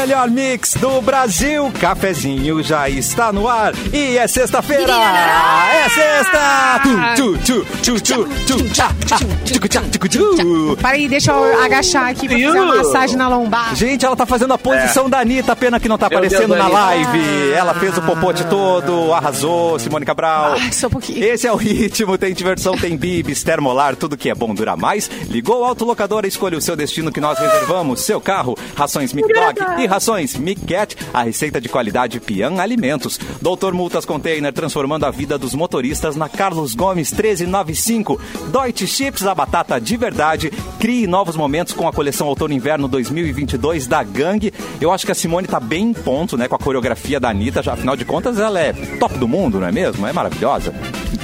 [0.00, 1.70] melhor mix do Brasil.
[1.78, 4.94] Cafezinho já está no ar e é sexta-feira.
[4.94, 6.80] É sexta.
[7.16, 10.76] Tu, tu, tu, tu, tu, tu, tchá, tchá, tchucu, tchá, tchucu, tchu.
[10.80, 13.76] Para aí, deixa eu agachar aqui pra fazer uma massagem na lombar.
[13.76, 17.52] Gente, ela tá fazendo a posição da Anitta, pena que não tá aparecendo na live.
[17.52, 20.54] Ela fez o popote todo, arrasou, Simone Cabral.
[20.58, 21.22] Ai, só um pouquinho.
[21.22, 25.10] Esse é o ritmo, tem diversão, tem bibis, termolar, tudo que é bom dura mais.
[25.28, 29.82] Ligou o autolocador, escolha o seu destino que nós reservamos, seu carro, rações Mic Dog
[29.82, 33.18] e rações Mic Cat, a receita de qualidade Pian Alimentos.
[33.42, 38.20] Doutor Multas Container, transformando a vida dos motoristas na Carlos Gomes 1395.
[38.52, 40.50] Deutsche Chips, a batata de verdade.
[40.78, 44.52] Crie novos momentos com a coleção Outono e Inverno 2022 da Gang.
[44.80, 47.62] Eu acho que a Simone tá bem em ponto, né, com a coreografia da Anitta,
[47.62, 50.06] já, afinal de contas ela é top do mundo, não é mesmo?
[50.06, 50.72] É maravilhosa.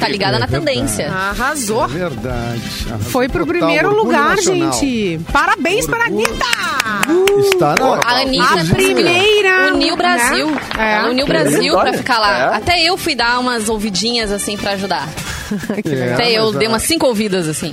[0.00, 1.10] Tá ligada na tendência.
[1.10, 1.86] Arrasou.
[1.88, 2.62] Verdade.
[2.88, 4.72] Arrasou Foi pro total, primeiro orgulho lugar, nacional.
[4.72, 5.20] gente.
[5.32, 6.46] Parabéns para a Anitta!
[7.38, 10.50] Está na A Anitta A primeira, uniu o Brasil.
[10.50, 10.60] né?
[10.78, 10.92] É.
[10.98, 12.38] Ela uniu o Brasil pra ficar lá.
[12.38, 12.56] É.
[12.56, 15.08] Até eu fui dar umas ouvidinhas assim pra ajudar.
[15.86, 17.72] É, Até eu dei umas cinco ouvidas assim.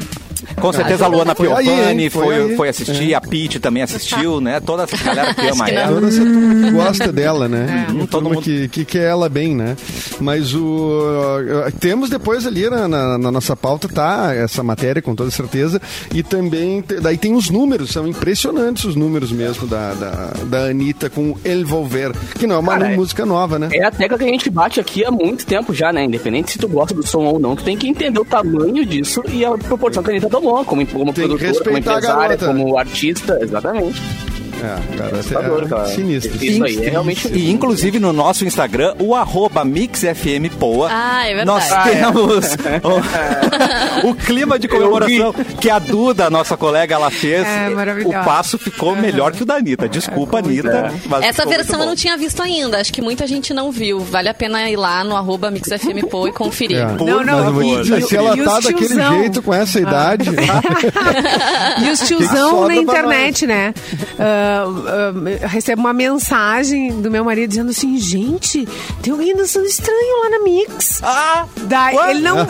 [0.59, 2.09] Com certeza a Luana Foi aí, Piovani?
[2.09, 2.56] Foi foi, aí.
[2.58, 4.59] foi assistir, a Pete também assistiu, né?
[4.59, 5.94] Toda essa galera que ama ela.
[5.94, 7.88] Toda essa turma que gosta dela, né?
[7.90, 9.76] Uma todo mundo- que, que quer ela bem, né?
[10.20, 11.02] Mas o.
[11.80, 14.34] Temos depois ali na, na- na nossa pauta, tá?
[14.34, 15.81] Essa matéria, com toda certeza.
[16.14, 16.84] E também.
[17.02, 21.66] Daí tem os números, são impressionantes os números mesmo da, da, da Anitta com El
[21.66, 23.70] Volver, que não é uma Cara, é- música nova, né?
[23.74, 26.04] É a tecla que a gente bate aqui há muito tempo já, né?
[26.04, 29.22] Independente se tu gosta do som ou não, tu tem que entender o tamanho disso
[29.31, 32.47] e a proporção que a Anitta tomou, como, como Tem como respeitar a empresária, garota.
[32.47, 33.99] como artista, exatamente.
[34.64, 35.86] É, cara, Assustador, é, cara.
[35.88, 36.44] sinistro.
[36.44, 37.28] Isso aí é realmente...
[37.28, 41.45] E inclusive no nosso Instagram, o arroba MixFMPoa, Ah, é verdade.
[41.47, 41.95] nós Ah, é.
[41.95, 42.56] temos
[44.03, 47.45] o, o clima de comemoração que a Duda, nossa colega, ela fez.
[47.45, 47.69] É,
[48.06, 49.88] o passo ficou melhor que o da Anitta.
[49.90, 50.94] Desculpa, Anitta.
[51.07, 52.80] mas Essa versão eu não tinha visto ainda.
[52.80, 54.00] Acho que muita gente não viu.
[54.00, 56.78] Vale a pena ir lá no arroba MixFMPO e conferir.
[56.78, 56.85] É.
[56.85, 59.19] Não, não, Mas eu vou e- se ela tá daquele tiozão?
[59.19, 60.30] jeito, com essa idade,
[61.84, 63.74] E os tiozão na internet, né?
[64.53, 68.68] Ah, ah, recebo uma mensagem do meu marido dizendo assim: gente,
[69.02, 71.02] tem alguém dançando estranho lá na Mix.
[71.03, 71.46] Ah!
[71.64, 72.40] Daí, ele não.
[72.41, 72.47] Ele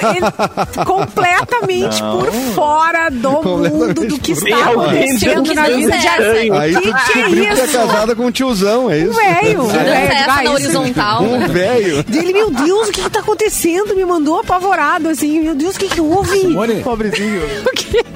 [0.86, 6.08] completamente por fora do mundo do que está acontecendo na vida de
[6.52, 7.78] aí que tu que é que é isso?
[7.78, 9.14] casada com um tiozão, é Um isso?
[9.14, 9.92] velho, um velho.
[10.28, 11.24] Ah, na isso- horizontal.
[11.24, 12.04] Um velho.
[12.04, 13.96] Dele, meu Deus, o que, que tá acontecendo?
[13.96, 16.40] Me mandou apavorado, assim, meu Deus, o que, que houve?
[16.40, 17.42] Simone, Pobrezinho.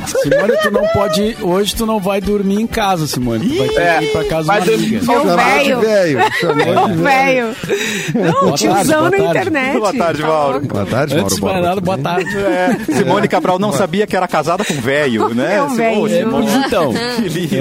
[0.05, 1.37] Simone, tu não pode.
[1.41, 3.47] Hoje tu não vai dormir em casa, Simone.
[3.49, 4.97] Tu vai que ir pra casa de Vai uma amiga.
[5.07, 5.79] Meu de velho.
[5.81, 6.19] velho.
[6.55, 7.55] Meu de velho.
[8.15, 9.77] Não, tiozão na internet.
[9.77, 10.59] Boa tarde, Tá Mauro.
[10.61, 12.37] Boa tarde, Mauro Antes de nada, boa tarde.
[12.37, 15.57] É, Simone Cabral não sabia que era casada com velho, né?
[15.57, 16.07] É velho.
[16.07, 16.21] É,
[16.65, 16.93] então.
[17.17, 17.55] Que lindo.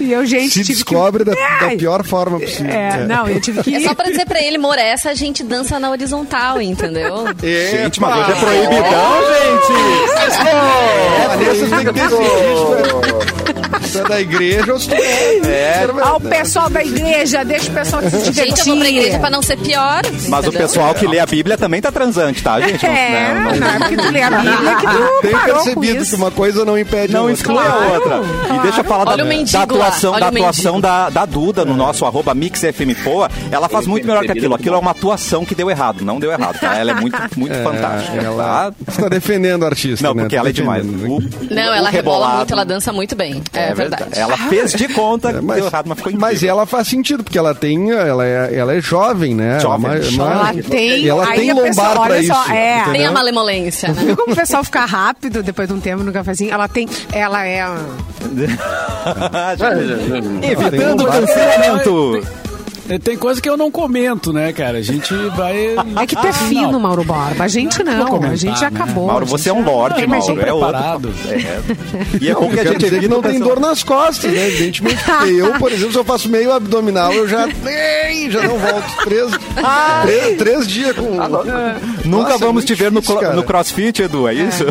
[0.00, 1.32] E eu, gente, Se descobre da,
[1.76, 2.72] pior forma possível.
[2.72, 3.74] É, não, eu tive que...
[3.74, 7.26] É só pra dizer pra ele, amor, essa a gente dança na horizontal, entendeu?
[7.42, 9.72] Gente, mas hoje é proibidão, gente!
[10.48, 13.47] É, Vanessa tem que ter
[13.88, 15.86] Se é da igreja ou se tu é.
[16.02, 18.34] Ah, o pessoal da igreja, deixa o pessoal se divertir.
[18.34, 20.02] Gente, eu vou pra igreja pra não ser pior.
[20.28, 20.52] Mas o entendeu?
[20.52, 22.84] pessoal que lê a Bíblia também tá transante, tá, gente?
[22.86, 25.64] Não- É, não- não é porque tu lê a Bíblia que tu Tenho parou com
[25.64, 26.10] percebido isso.
[26.10, 27.34] que uma coisa não impede a Não outra.
[27.34, 28.54] exclui a Claro, outra.
[28.54, 31.74] E deixa eu falar da, o da atuação, da, o atuação da, da Duda no
[31.76, 33.30] nosso arroba MixFMPoa.
[33.50, 34.54] Ela faz muito melhor que aquilo.
[34.54, 36.04] Aquilo é uma atuação que deu errado.
[36.04, 36.76] Não deu errado, tá?
[36.76, 38.16] Ela é muito, muito fantástica.
[38.18, 38.72] Ela Tá?
[38.88, 40.06] está defendendo o artista.
[40.06, 40.22] Não, né?
[40.22, 40.84] porque Tá ela é demais.
[40.84, 41.12] defendendo.
[41.12, 43.42] O- Não, o ela rebola muito, ela dança muito bem.
[43.52, 44.18] É, verdade.
[44.18, 46.28] Ela fez de conta que É, mas, deu errado, mas ficou incrível.
[46.30, 47.90] mas ela faz sentido, porque ela tem.
[47.90, 49.58] Ela é, ela é jovem, né?
[49.60, 49.90] Jovem.
[49.90, 52.34] Ela, é uma- Ela tem, ela aí tem lombar pessoa, pra olha isso.
[52.34, 52.84] só, é.
[52.92, 54.02] Tem a malemolência, né?
[54.04, 56.52] Viu como o pessoal fica rápido depois de um tempo no cafezinho?
[56.52, 56.88] Ela tem.
[57.12, 57.64] Ela é.
[60.42, 62.22] Evitando o cancelamento.
[62.88, 64.78] É, Tem coisa que eu não comento, né, cara?
[64.78, 65.74] A gente vai.
[65.96, 66.80] É que tu é Assim, fino, não.
[66.80, 67.44] Mauro Borba.
[67.44, 68.06] A gente Vou não.
[68.06, 68.80] comentar, a gente já né?
[68.80, 69.06] acabou.
[69.06, 70.40] Mauro, você é um lorde, Mas, Mauro.
[70.40, 71.12] É outro.
[71.28, 71.60] É.
[72.20, 74.32] E é bom Eu que a gente dizer que evita não tem dor nas costas,
[74.32, 74.46] né?
[74.48, 74.98] Evidentemente.
[75.38, 77.46] Eu, por exemplo, se eu faço meio abdominal, eu já.
[77.48, 79.04] Ei, já não volto.
[79.04, 79.30] Três,
[80.02, 81.10] três, três dias com.
[82.04, 83.36] Nunca Nossa, vamos é te ver no, difícil, cro- cara.
[83.36, 84.64] no crossfit, Edu, é isso?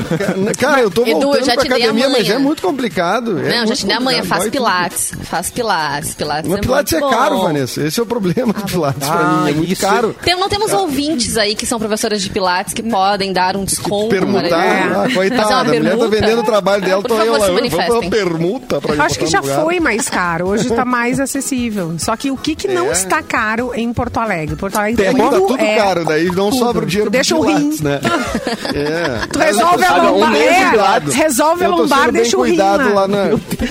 [0.58, 3.40] Cara, eu tô Edu, eu voltando já pra academia, mas é muito complicado.
[3.46, 4.40] é Não, já te dei a manhã, complicado.
[4.40, 5.12] faz pilates.
[5.24, 6.16] Faz pilates.
[6.16, 7.42] Pilates Mas é Pilates é caro.
[7.42, 7.84] Vanessa.
[7.86, 9.50] Esse é o problema do Pilates pra Ah, mim.
[9.50, 9.82] É muito isso.
[9.82, 10.16] caro.
[10.24, 14.10] Tem- não temos ouvintes aí que são professoras de Pilates que podem dar um desconto.
[14.10, 17.32] Permutar, para- ah, Fazer coitada, a mulher tá vendendo o trabalho dela, Por tô eu
[17.34, 21.20] lá, vou pra uma permuta pra Acho que já foi mais caro, hoje está mais
[21.20, 21.96] acessível.
[21.98, 22.92] Só que o que, que não É.
[22.92, 24.56] está caro em Porto Alegre?
[24.56, 26.60] Porto Alegre É que tudo tá tudo é caro, daí não tudo.
[26.60, 27.56] sobra o dinheiro Tu deixa pro o rim.
[27.58, 28.00] Pilates, né?
[28.74, 29.28] É.
[29.32, 31.14] Tu resolve a um lombar, de é, Pilates.
[31.16, 33.08] resolve a lombar, deixa o rim cuidado lá.
[33.08, 33.24] na,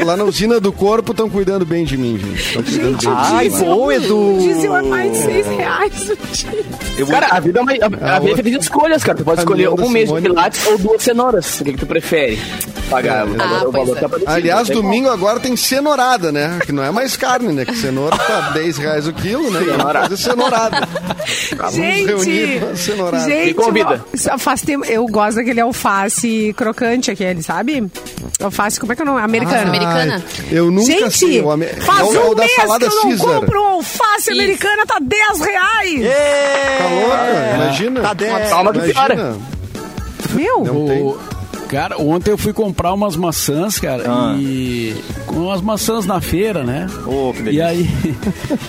[0.04, 2.40] lá na usina do corpo, estão cuidando bem de mim, gente.
[2.40, 3.14] Estão cuidando bem de mim.
[3.16, 4.25] Ai, boa, Edu.
[4.34, 7.06] O diesel é mais de seis reais o dia.
[7.06, 9.18] Cara, a vida é uma, a, a vida é de escolhas, cara.
[9.18, 11.60] Tu pode escolher um mês de pilates ou duas cenouras.
[11.60, 12.40] O que, que tu prefere?
[12.90, 14.00] Pagar o Ah, valor, o valor é.
[14.00, 16.60] tá parecido, Aliás, tem domingo agora tem cenourada, né?
[16.64, 17.64] Que não é mais carne, né?
[17.64, 19.60] Que cenoura tá 10 reais o quilo, né?
[19.60, 20.88] Vamos fazer cenourada.
[21.56, 23.24] Vamos reunir Gente, pra cenourada.
[23.24, 24.04] gente, Me convida.
[24.38, 27.86] faz tempo, eu gosto daquele alface crocante aquele, sabe?
[28.40, 29.20] Alface, como é que é o nome?
[29.20, 29.68] Americano.
[29.68, 30.24] Americana?
[30.50, 31.40] Eu nunca Gente, sei.
[31.46, 33.40] Ame- faz é o- é o um mês que eu não Caesar.
[33.40, 34.30] compro um alface Isso.
[34.32, 36.02] americana, tá 10 reais.
[36.04, 36.78] É.
[36.78, 37.54] Tá louca?
[37.64, 38.00] Imagina.
[38.00, 38.48] Tá dez.
[38.50, 38.78] Calma que.
[38.90, 39.36] Imagina.
[40.32, 41.02] Meu, Não tem.
[41.02, 41.18] O-
[41.68, 44.36] Cara, ontem eu fui comprar umas maçãs, cara, Ah.
[44.38, 44.94] e
[45.26, 46.86] com umas maçãs na feira, né?
[47.04, 47.66] Ô, que E delícia.
[47.66, 47.88] aí,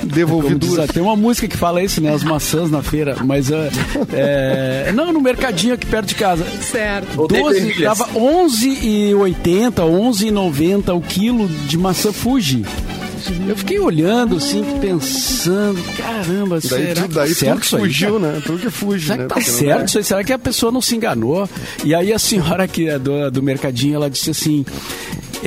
[0.01, 0.57] como Devolvido.
[0.65, 2.11] diz, tem uma música que fala isso, né?
[2.11, 3.69] As maçãs na feira, mas é,
[4.13, 6.43] é, não no mercadinho aqui perto de casa.
[6.59, 7.13] certo.
[7.15, 7.97] Voltei com 12, ervilhas.
[7.99, 12.65] tava 11,80, 11,90 o quilo de maçã Fuji.
[13.47, 17.75] Eu fiquei olhando assim, pensando, caramba, Daí, será tu, que daí tá certo que isso
[17.75, 18.41] aí, fugiu, né?
[18.45, 19.23] Tu que fuge, Será né?
[19.23, 20.03] que tá Porque certo isso aí?
[20.03, 21.49] Será que a pessoa não se enganou?
[21.83, 24.65] E aí a senhora que é do, do mercadinho, ela disse assim...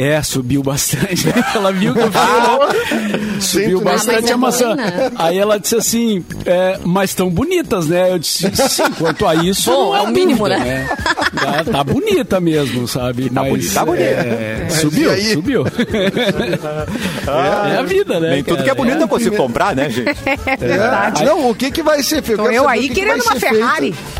[0.00, 1.28] É, subiu bastante.
[1.54, 4.74] Ela viu que eu falei, subiu Sinto bastante a maçã.
[4.74, 5.12] semana.
[5.16, 8.10] Aí ela disse assim, é, mas tão bonitas, né?
[8.10, 9.70] Eu disse, sim, quanto a isso.
[9.70, 10.88] Bom, não é o mínimo, dúvida, né?
[11.34, 13.28] Tá, tá bonita mesmo, sabe?
[13.28, 14.04] Tá mas, bonita, tá bonita.
[14.04, 15.32] é, Mas subiu, e aí?
[15.34, 15.64] subiu.
[17.26, 18.30] é a vida, né?
[18.30, 18.64] Nem tudo cara?
[18.64, 20.10] que é bonito eu consigo comprar, né, gente?
[20.46, 21.22] É verdade.
[21.22, 21.26] É.
[21.26, 22.38] Não, o que que vai ser feito?
[22.38, 23.92] Tô quero eu aí que que querendo vai uma Ferrari.
[23.92, 24.19] feito.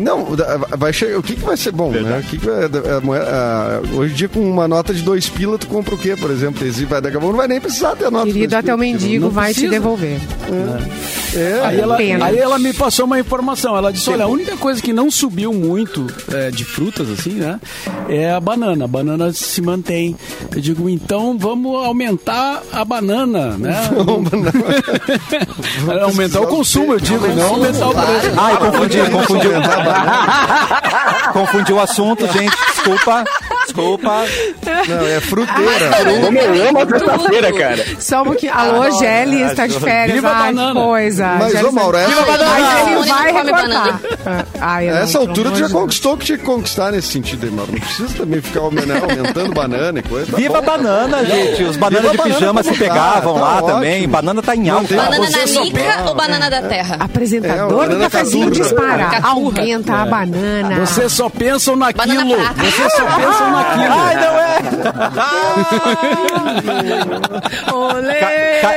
[0.00, 0.26] Não,
[0.76, 2.22] vai chegar, o que, que vai ser bom, né?
[2.24, 5.58] O que que vai- a a- hoje em dia, com uma nota de dois pila,
[5.58, 6.62] tu compra o quê, por exemplo?
[6.88, 8.74] Vai, daqui a pouco não vai nem precisar ter a nota de Querido, dois até
[8.74, 9.70] o pila, mendigo não vai te precisa.
[9.72, 10.18] devolver.
[10.48, 11.21] É,
[11.64, 13.76] Aí ela, aí ela me passou uma informação.
[13.76, 17.60] Ela disse: olha, a única coisa que não subiu muito é, de frutas, assim, né?
[18.08, 18.84] É a banana.
[18.84, 20.16] A banana se mantém.
[20.54, 23.76] Eu digo, então vamos aumentar a banana, né?
[26.02, 28.32] aumentar o consumo, eu digo, não aumentar o preço.
[28.36, 29.48] Ai, confundi, confundi.
[31.32, 32.56] Confundi o assunto, gente.
[32.74, 33.24] Desculpa.
[33.72, 34.24] Desculpa.
[34.88, 35.90] Não, é fruteira.
[36.24, 37.84] Como eu amo a sexta-feira, cara.
[37.98, 38.52] Só um pouquinho.
[38.54, 40.14] Alô, Gelli, está de férias.
[40.16, 40.80] Viva a Ai, banana.
[40.80, 41.26] coisa.
[41.38, 44.00] Mas, Gelli ô, Mauro, essa, Mas ele vai recortar.
[44.60, 46.92] Ai, eu a não, essa altura tu já de conquistou o que tinha que conquistar
[46.92, 47.72] nesse sentido aí, Mauro.
[47.72, 50.30] Não precisa também ficar né, aumentando banana e coisa.
[50.30, 50.66] tá Viva a bom.
[50.66, 51.62] banana, gente.
[51.64, 53.68] Os bananas Viva de banana pijama se tá, pegavam tá lá ótimo.
[53.72, 54.08] também.
[54.08, 54.94] Banana tá em alta.
[54.94, 56.96] Banana só nanica ou banana da terra?
[57.00, 59.10] É, Apresentador uma do banana cafezinho dispara.
[59.22, 60.86] Aumenta a banana.
[60.86, 62.14] Vocês só pensam naquilo.
[62.14, 62.54] Banana.
[62.54, 63.61] Vocês só pensam naquilo.
[63.64, 64.52] Ai, não é.
[67.72, 68.14] Olê!
[68.60, 68.72] Ca-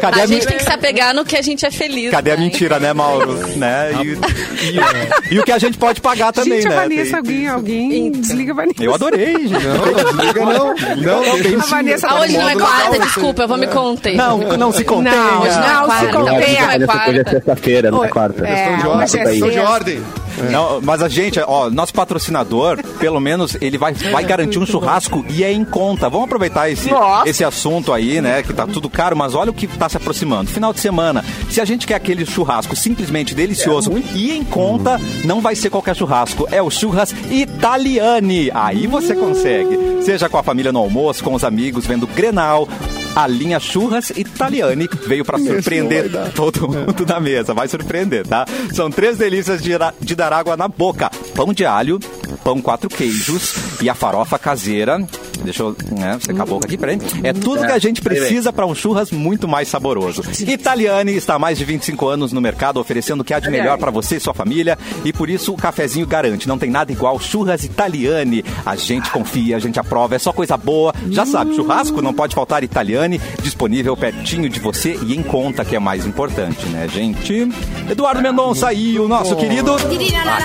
[0.00, 2.10] Cadê A a, gente men- tem que se apegar no que a gente é feliz.
[2.10, 2.42] Cadê a né?
[2.44, 3.32] mentira, né, Mauro?
[3.56, 3.90] Né?
[4.02, 6.76] E, e- e o que a gente pode pagar também, Gente, né?
[6.76, 8.82] a Vanessa, Tem- alguém, alguém desliga a Vanessa.
[8.84, 9.64] Eu adorei, gente.
[9.66, 10.74] Não, desliga não.
[10.96, 11.66] Não, deixa A.
[11.66, 14.14] Vanessa Ah, hoje não é quarta, desculpa, eu vou me conter.
[14.14, 15.14] Não, não se contenha.
[15.16, 16.06] Não, Hoje não é não, se quarta.
[16.12, 16.38] contenha.
[16.38, 17.10] Hoje não é quarta.
[17.10, 18.46] Hoje é sexta-feira, não é quarta.
[18.46, 18.76] É,
[19.08, 20.00] Questão de ordem.
[20.38, 20.50] É.
[20.50, 25.24] Não, mas a gente, ó, nosso patrocinador, pelo menos, ele vai, vai garantir um churrasco
[25.28, 26.08] e é em conta.
[26.08, 27.28] Vamos aproveitar esse, Nossa.
[27.28, 28.42] esse assunto aí, né?
[28.42, 30.50] Que tá tudo caro, mas olha o que tá se aproximando.
[30.50, 35.40] Final de semana, se a gente quer aquele churrasco simplesmente delicioso e em conta, não
[35.40, 36.46] vai ser qualquer churrasco.
[36.50, 38.50] É o Churras Italiani.
[38.52, 40.02] Aí você consegue.
[40.02, 42.68] Seja com a família no almoço, com os amigos, vendo Grenal.
[43.14, 46.32] A linha Churras Italiani veio para surpreender dar.
[46.32, 47.52] todo mundo na mesa.
[47.52, 48.46] Vai surpreender, tá?
[48.72, 51.98] São três delícias de, de dar água na boca: pão de alho,
[52.44, 55.04] pão quatro queijos e a farofa caseira.
[55.44, 56.98] Deixa eu né, secar a boca aqui, peraí.
[57.22, 60.22] É tudo que a gente precisa para um churras muito mais saboroso.
[60.46, 63.78] Italiani está há mais de 25 anos no mercado, oferecendo o que há de melhor
[63.78, 64.78] para você e sua família.
[65.04, 68.44] E por isso o cafezinho garante: não tem nada igual churras Italiani.
[68.64, 70.94] A gente confia, a gente aprova, é só coisa boa.
[71.10, 75.76] Já sabe, churrasco não pode faltar Italiani, disponível pertinho de você e em conta, que
[75.76, 77.48] é mais importante, né, gente?
[77.90, 79.76] Eduardo Mendonça aí, o nosso querido.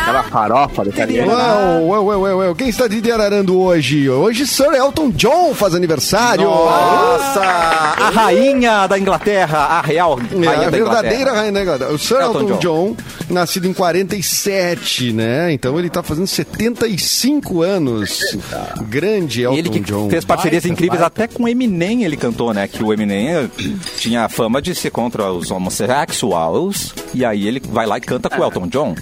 [0.01, 1.31] Aquela farofa do italiano.
[1.31, 2.55] Uau, uau, uau, uau.
[2.55, 4.09] Quem está liderando hoje?
[4.09, 6.43] Hoje sou eu, Elton John faz aniversário.
[6.43, 7.41] Nossa!
[7.41, 10.79] A rainha da Inglaterra, a real É, rainha a da verdadeira
[11.21, 11.33] Inglaterra.
[11.35, 11.91] rainha da Inglaterra.
[11.91, 12.59] O Sir Elton Elton, John.
[12.59, 12.95] John.
[13.33, 15.51] nascido em 47, né?
[15.53, 18.37] Então ele tá fazendo 75 anos.
[18.89, 20.09] Grande Elton Ele que John.
[20.09, 21.23] fez parcerias Baita, incríveis baita.
[21.23, 22.67] até com o Eminem, ele cantou, né?
[22.67, 23.49] Que o Eminem eh,
[23.97, 26.93] tinha a fama de ser contra os homossexuais.
[27.13, 28.95] E aí ele vai lá e canta com o Elton John.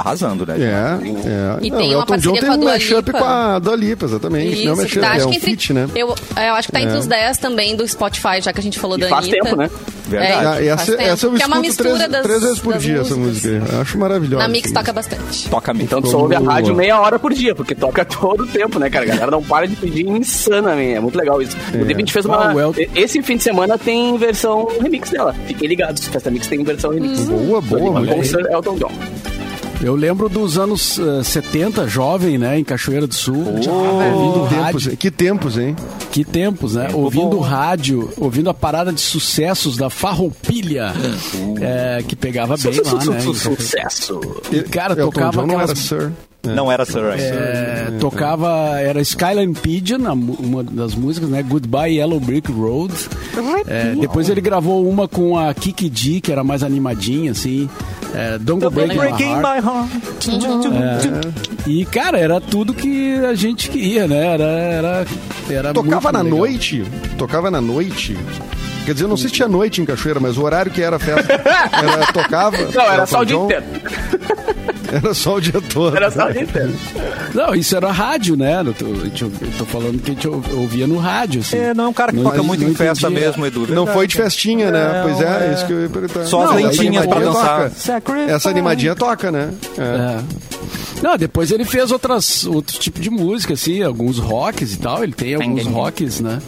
[0.00, 0.54] Arrasando, né?
[0.58, 1.58] É, é.
[1.66, 3.76] E Não, tem o uma Elton John tem com a um mashup com a Dua
[3.76, 4.64] Lipa, exatamente.
[4.64, 5.88] não é um Isso, mashup, tá, é um entre, feat, né?
[5.94, 8.78] eu, eu acho que tá entre os 10 também do Spotify, já que a gente
[8.78, 9.44] falou E da faz Anitta.
[9.44, 9.70] tempo, né?
[10.08, 10.32] Verdade.
[10.66, 12.58] É, Ah, faz essa, essa eu que é uma escuto mistura três, das, três vezes
[12.60, 13.52] por dia, essa músicas.
[13.52, 13.74] música.
[13.74, 14.42] Eu acho maravilhosa.
[14.42, 15.48] Na Mix essa toca bastante.
[15.48, 15.86] Toca mesmo.
[15.86, 18.78] Então tu Como- ouve a rádio meia hora por dia, porque toca todo o tempo,
[18.78, 19.04] né, cara?
[19.04, 20.94] A galera não para de pedir insanamente.
[20.94, 21.56] É muito legal isso.
[21.74, 22.50] O David fez uma.
[22.50, 22.54] Ah,
[22.94, 25.34] Esse fim de semana tem versão remix dela.
[25.46, 27.20] Fiquem ligados, Festa Mix tem versão remix.
[27.24, 28.92] Boa, boa, Com muito o Sir Elton John.
[29.82, 33.36] Eu lembro dos anos eh, 70, jovem, né, em Cachoeira do Sul.
[33.36, 35.76] ouvindo Que tempos, que tempos, hein?
[36.10, 36.86] Que tempos, né?
[36.86, 37.40] Tempo ouvindo bom.
[37.40, 40.92] rádio, ouvindo a parada de sucessos da Farroupilha,
[41.60, 43.20] eh, que pegava bem lá, né?
[43.34, 44.20] Sucesso.
[44.50, 45.78] E, cara, Elton tocava John não era aquelas...
[45.78, 46.12] Sir.
[46.54, 47.00] Não era Sir.
[47.18, 51.42] É, tocava, era Skyline Pigeon, uma das músicas, né?
[51.42, 52.94] Goodbye Yellow Brick Road.
[53.66, 57.68] É, depois ele gravou uma com a Kiki D, que era mais animadinha, assim.
[58.14, 58.96] É, Don't Go Breaking
[59.36, 60.28] My Heart.
[61.66, 64.34] É, e, cara, era tudo que a gente queria, né?
[64.34, 65.06] Era, era,
[65.50, 66.38] era Tocava muito na legal.
[66.38, 66.84] noite?
[67.18, 68.16] Tocava na noite?
[68.84, 70.94] Quer dizer, eu não sei se tinha noite em Cachoeira, mas o horário que era
[70.96, 72.56] a festa era, tocava.
[72.56, 73.64] Não, era Elton só o dia inteiro.
[74.92, 75.96] Era só o dia todo.
[75.96, 76.72] Era só o dia inteiro.
[77.34, 78.60] Não, isso era rádio, né?
[78.60, 79.10] Eu tô, eu
[79.58, 81.56] tô- falando que a gente ou- ouvia no rádio, assim.
[81.58, 83.26] É, não é um cara que Não- toca muito em festa entendia.
[83.28, 83.66] mesmo, Edu.
[83.74, 85.02] Não foi de festinha, né?
[85.02, 85.54] Não, pois é, é.
[85.54, 86.24] isso que eu ia perguntar.
[86.24, 87.32] Só as lentinhas pra animadinha
[87.72, 88.00] dançar.
[88.00, 88.20] toca.
[88.20, 89.50] Essa animadinha toca, né?
[89.78, 89.82] É.
[89.82, 90.20] É.
[91.02, 95.04] Não, depois ele fez outras, outro tipo de música, assim, alguns rocks e tal.
[95.04, 96.40] Ele tem alguns rocks, né?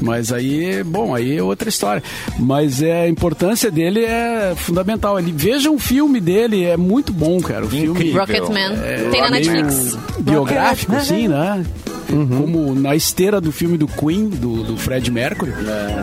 [0.00, 2.00] Mas aí, bom, aí é outra história.
[2.38, 5.18] Mas é, a importância dele é fundamental.
[5.18, 7.64] Ele, veja um filme dele, é muito bom, cara.
[7.64, 8.20] O filme Incrível.
[8.20, 8.72] Rocketman.
[8.82, 9.96] é Tem na Netflix.
[10.18, 11.64] biográfico, assim, né?
[12.06, 15.52] Como na esteira do filme do Queen, do, do Fred Mercury.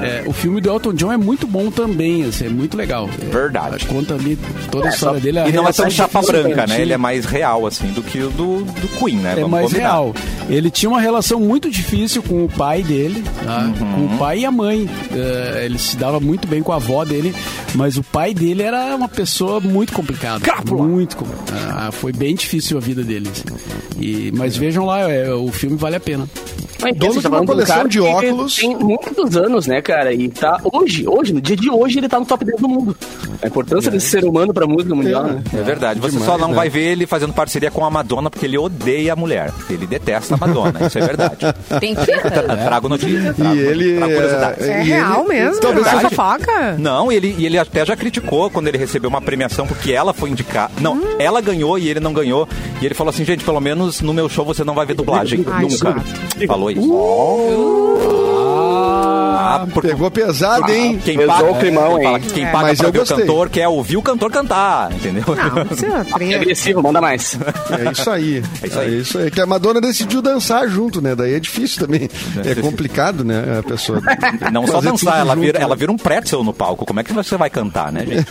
[0.04, 3.10] É, o filme do Elton John é muito bom também, assim, é muito legal.
[3.22, 3.86] É, Verdade.
[3.86, 4.38] Conta ali
[4.72, 5.40] toda a história dele.
[5.40, 6.82] a E não é relação tão chapa branca, né?
[6.82, 9.32] Ele é mais real, assim, do que o do, do Queen, né?
[9.32, 9.90] É Vamos mais combinar.
[9.90, 10.16] real.
[10.50, 13.62] Ele tinha uma relação muito difícil com o pai dele, tá?
[13.80, 14.08] Uhum.
[14.08, 14.90] com o pai e a mãe.
[15.12, 17.34] É, ele se dava muito bem com a avó dele,
[17.76, 20.44] mas o pai dele era uma pessoa muito complicada.
[20.66, 21.74] Muito complicada.
[21.88, 23.30] Ah, foi bem difícil a vida dele.
[23.32, 23.44] assim.
[24.00, 26.28] E, mas vejam lá, é, o filme vale a pena.
[26.84, 28.56] Mas, Dono de tá uma falando de um coleção cara de que óculos.
[28.56, 30.14] Tem muitos anos, né, cara?
[30.14, 32.96] E tá hoje, hoje, no dia de hoje, ele tá no top 10 do mundo.
[33.42, 35.44] A importância desse ser humano pra música mundial, né?
[35.54, 36.00] É verdade.
[36.00, 36.54] Você Demais, só não né?
[36.56, 39.52] vai ver ele fazendo parceria com a Madonna porque ele odeia a mulher.
[39.70, 40.88] Ele detesta a Madonna.
[40.88, 41.38] Isso é verdade.
[41.80, 42.42] Tem treta.
[42.58, 43.34] Trago notícia.
[43.34, 43.98] Trago, E ele.
[43.98, 44.64] trago curiosidade.
[44.64, 45.60] é, É e real ele- mesmo?
[45.62, 46.76] Talvez é seja fofoca?
[46.78, 50.14] Não, e ele, e ele até já criticou quando ele recebeu uma premiação porque ela
[50.14, 50.72] foi indicada.
[50.80, 52.48] Não, ela ganhou e ele não ganhou.
[52.82, 55.44] E ele falou assim, gente, pelo menos no meu show você não vai ver dublagem.
[55.52, 55.76] Ai, Nunca.
[55.78, 56.04] chato.
[56.76, 58.73] Falou isso.
[59.34, 61.00] Ah, porque Pegou pesado, hein?
[61.04, 62.20] quem Pesou paga, o climão, fala hein?
[62.22, 62.52] que quem É.
[62.52, 65.24] paga Mas pra eu ver o cantor quer ouvir o cantor cantar, entendeu?
[65.28, 67.38] Não, isso é É agressivo, manda mais.
[67.86, 68.44] É isso aí.
[68.62, 68.94] É isso aí.
[68.96, 69.32] É isso aí.
[69.32, 71.16] Que a Madonna decidiu dançar junto, né?
[71.16, 72.10] Daí é difícil também.
[72.46, 73.60] É complicado, né?
[73.60, 74.02] A pessoa.
[74.52, 75.66] Não só dançar, ela junto, vira, né?
[75.66, 76.86] ela vira um pretzel no palco.
[76.86, 78.26] Como é que você vai cantar, né, gente?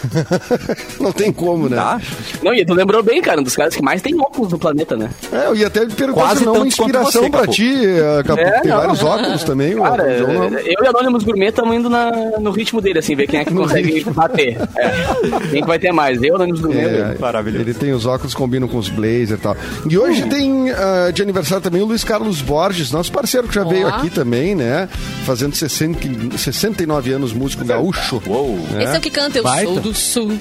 [1.00, 1.76] Não tem como, né?
[1.76, 2.00] Tá?
[2.42, 4.96] Não, e tu lembrou bem, cara, um dos caras que mais tem óculos no planeta,
[4.96, 5.10] né?
[5.32, 7.52] É, eu ia até me perguntar Quase se não é uma inspiração você, pra Capu.
[7.52, 8.40] ti, eh, Capu.
[8.40, 8.78] É, tem não.
[8.78, 9.76] vários óculos também.
[9.76, 13.40] Cara, não- eu e Anonymous Gourmet estamos indo na, no ritmo dele, assim, ver quem
[13.40, 14.56] é que consegue bater.
[14.76, 15.48] É.
[15.50, 16.22] Quem que vai ter mais?
[16.22, 16.84] Eu Anonymous Gourmet.
[16.84, 17.64] É, Maravilhoso.
[17.64, 19.56] Ele tem os óculos que combinam com os blazer e tal.
[19.88, 23.64] E hoje tem ah, de aniversário também o Luiz Carlos Borges, nosso parceiro que já
[23.64, 24.88] veio aqui também, né?
[25.24, 28.22] Fazendo 60, 69 anos, músico gaúcho.
[28.26, 28.58] Uou.
[28.78, 29.72] Esse é o que canta, eu Baita.
[29.72, 30.38] sou do sul.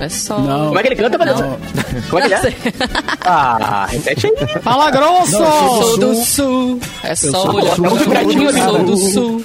[0.00, 0.38] É só.
[0.38, 0.66] Não.
[0.68, 1.42] Como é que ele canta, Vanessa?
[1.42, 1.58] Não.
[2.10, 3.12] Como é que ele Não é?
[3.24, 4.32] Ah, repete aí.
[4.62, 5.30] Fala grosso!
[5.30, 6.80] Sou do sul.
[7.04, 8.52] É só olhar pro sul.
[8.52, 9.44] Sou do sul.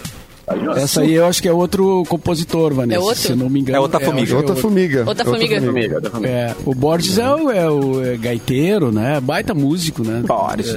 [0.77, 2.99] Essa aí eu acho que é outro compositor, Vanessa.
[2.99, 3.21] É outro?
[3.21, 3.77] Se não me engano.
[3.77, 4.31] É outra acho formiga.
[4.31, 5.03] é Outra formiga.
[5.05, 6.01] Outra formiga.
[6.27, 9.19] É, o Borges é o, é o é gaiteiro, né?
[9.19, 10.23] Baita músico, né?
[10.25, 10.73] Borges.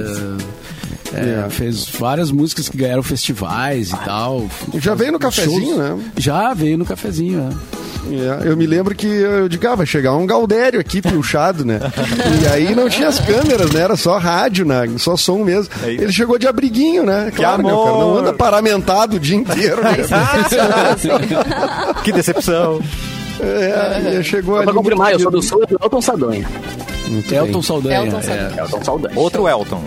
[1.13, 4.45] É, Fez várias músicas que ganharam festivais e tal.
[4.75, 5.99] Já veio no cafezinho, né?
[6.17, 7.57] Já veio no cafezinho, né?
[8.09, 11.79] É, eu me lembro que eu digo, ah, vai chegar um Galdério aqui puxado, né?
[12.41, 13.81] E aí não tinha as câmeras, né?
[13.81, 14.89] Era só rádio, né?
[14.97, 15.71] Só som mesmo.
[15.83, 15.91] É.
[15.91, 17.31] Ele chegou de abriguinho, né?
[17.35, 17.61] Claro?
[17.61, 19.91] O cara não anda paramentado o dia inteiro, né?
[22.03, 22.81] Que decepção.
[23.39, 24.65] É, e chegou Só ali.
[24.65, 26.47] pra confirmar, eu sou do sul do Elton Saldanha.
[27.31, 27.61] Elton.
[27.61, 28.05] Saldanha.
[28.05, 28.21] Elton é.
[28.21, 28.53] Saldanha.
[28.57, 29.19] Elton Saldanha.
[29.19, 29.83] Outro Elton.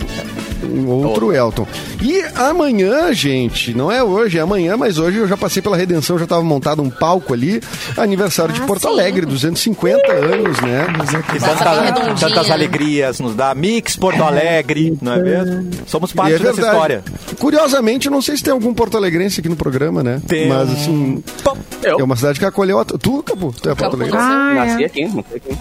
[0.65, 1.67] Um outro Elton.
[2.01, 6.17] E amanhã, gente, não é hoje, é amanhã, mas hoje eu já passei pela Redenção,
[6.17, 7.61] já estava montado um palco ali,
[7.97, 8.87] aniversário de Ah, Porto sim.
[8.87, 10.85] Alegre, 250 anos, né?
[11.31, 12.15] Que Nossa, tanta- bem redondinha.
[12.29, 13.53] tantas alegrias nos dá.
[13.55, 15.69] Mix Porto Alegre, não é mesmo?
[15.87, 17.03] Somos E parte é dessa história.
[17.39, 20.21] Curiosamente, eu não sei se tem algum porto-alegrense aqui no programa, né?
[20.27, 21.23] Tem Mas assim,
[21.83, 22.79] Eu é uma cidade que acolheu.
[22.79, 22.85] A...
[22.85, 24.25] Tu, Capu, tu é Campo porto-alegrense?
[24.25, 24.85] Ah, nasci é.
[24.85, 25.57] aqui, nasci aqui.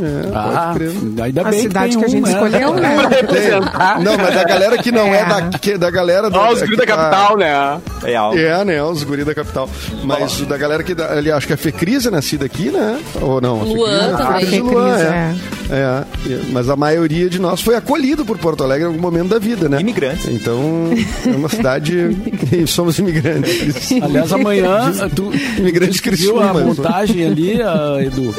[0.00, 1.24] É, Ah, pode crer.
[1.24, 2.32] ainda A bem cidade tem que a um, gente né?
[2.32, 2.96] escolheu, né?
[3.10, 4.00] Representar.
[4.00, 6.76] Não, mas a galera que não é, da, que- da galera do, Ó, os guri
[6.76, 7.80] da que tá- capital, né?
[8.04, 8.38] É algo.
[8.38, 8.82] É, né?
[8.82, 9.68] Os guri da capital.
[10.02, 10.94] Mas o da galera que.
[11.00, 12.98] Ali, acho que a Fecris é nascida aqui, né?
[13.20, 13.60] Ou não?
[13.60, 14.26] A Luan Fecris- também.
[14.26, 15.02] a Fecris Fecris, Luan, é.
[15.04, 15.34] é.
[15.70, 16.04] É,
[16.52, 19.68] Mas a maioria de nós foi acolhido por Porto Alegre em algum momento da vida,
[19.68, 19.80] né?
[19.80, 20.26] Imigrantes.
[20.28, 20.90] Então,
[21.26, 21.94] é uma cidade.
[22.66, 23.90] somos imigrantes.
[24.02, 26.52] Aliás, amanhã, tu, Imigrantes tu viu a Criciúma.
[26.66, 27.58] montagem ali,
[28.06, 28.34] Edu?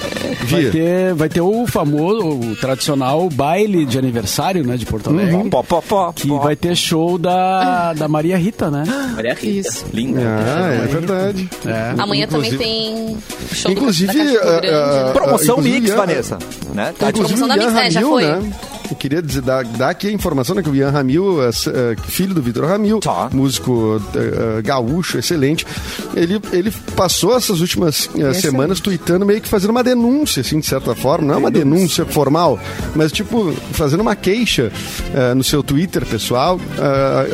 [0.46, 0.72] Vai Via.
[0.72, 5.50] ter, vai ter o famoso, o tradicional baile de aniversário, né, de Porto Alegre.
[5.50, 6.40] Pó, pó, pó, Que pó.
[6.40, 8.84] vai ter show da, da Maria Rita, né?
[9.16, 9.46] Maria Rita.
[9.70, 9.86] Isso.
[9.94, 10.22] Linda.
[10.22, 11.50] Ah, é verdade.
[11.66, 11.94] É.
[11.98, 13.18] Amanhã Inclusive- também tem
[13.52, 15.14] show do- Inclusive, da ah, Grande, ah, né?
[15.14, 16.38] Promoção inclusive, Mix, Vanessa.
[16.74, 16.94] Né?
[17.00, 17.92] Tá Inclusive Ian Mix, né?
[17.92, 18.24] Já Ramil, foi?
[18.26, 18.54] né?
[18.88, 20.62] Eu queria dizer, dar, dar aqui a informação, né?
[20.62, 23.30] Que o Ian Ramil, s- eh, filho do Vitor Ramil, Tá.
[23.34, 25.66] músico eh, gaúcho, excelente,
[26.16, 30.68] ele, ele passou essas últimas eh, semanas tweetando meio que fazendo uma denúncia, assim, de
[30.68, 31.28] certa forma.
[31.28, 32.60] Não é uma denúncia formal,
[32.96, 34.72] mas tipo, fazendo uma queixa
[35.16, 36.60] eh, no seu Twitter pessoal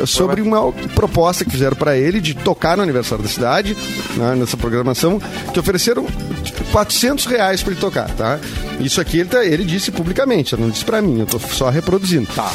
[0.06, 3.76] sobre uma proposta que fizeram para ele de tocar no aniversário da cidade,
[4.16, 5.20] né, nessa programação,
[5.52, 6.06] que ofereceram
[6.42, 8.38] tipo, 400 reais para ele tocar, tá?
[8.80, 12.26] Isso aqui ele, tá- ele disse publicamente, não disse pra mim, eu tô só reproduzindo.
[12.34, 12.50] Tá.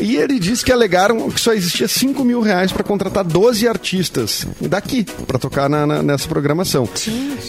[0.00, 4.46] E ele disse que alegaram que só existia 5 mil reais para contratar 12 artistas
[4.60, 6.88] daqui para tocar na- na- nessa programação.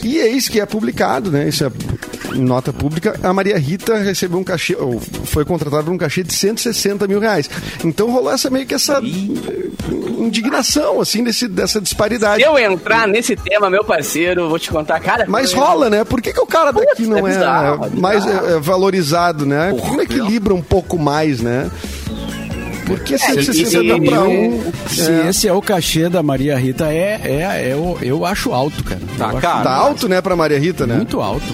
[0.03, 1.47] E eis que é publicado, né?
[1.47, 1.71] Isso é
[2.33, 3.19] nota pública.
[3.23, 7.19] A Maria Rita recebeu um cachê, ou foi contratada por um cachê de 160 mil
[7.19, 7.49] reais.
[7.83, 12.41] Então rolou essa meio que essa eh, indignação, assim, desse, dessa disparidade.
[12.43, 15.25] Se eu entrar nesse tema, meu parceiro, eu vou te contar, cara.
[15.27, 16.03] Mas eu- rola, né?
[16.03, 18.59] Por que, que o cara daqui Putz, não é é, bizarro, é mais é, é,
[18.59, 19.69] valorizado, né?
[19.71, 21.69] Por que não equilibra um pouco mais, né?
[22.85, 24.71] Porque 160 e- para e- um.
[24.89, 28.83] Se esse é o cachê da Maria Rita, é, é, é o- eu acho alto,
[28.83, 28.99] cara.
[29.17, 29.63] Tá, Eu acho cara.
[29.63, 30.95] Tá alto, né, pra Maria Rita, né?
[30.97, 31.45] Muito alto.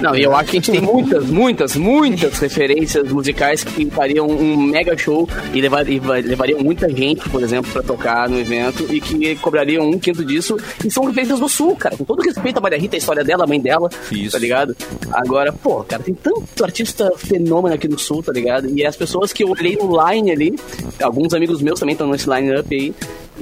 [0.00, 4.26] Não, e eu acho que a gente tem muitas, muitas, muitas referências musicais que fariam
[4.26, 8.86] um mega show e, levar, va- levariam muita gente, por exemplo, pra tocar no evento
[8.92, 10.56] e que cobrariam um quinto disso.
[10.84, 11.96] E são referências do Sul, cara.
[11.96, 14.32] Com todo respeito à Maria Rita, a história dela, a mãe dela, Isso.
[14.32, 14.76] tá ligado?
[15.12, 18.68] Agora, pô, cara, tem tanto artista fenômeno aqui no Sul, tá ligado?
[18.76, 20.54] E as pessoas que eu olhei no line ali,
[21.02, 22.94] alguns amigos meus também estão nesse line-up aí,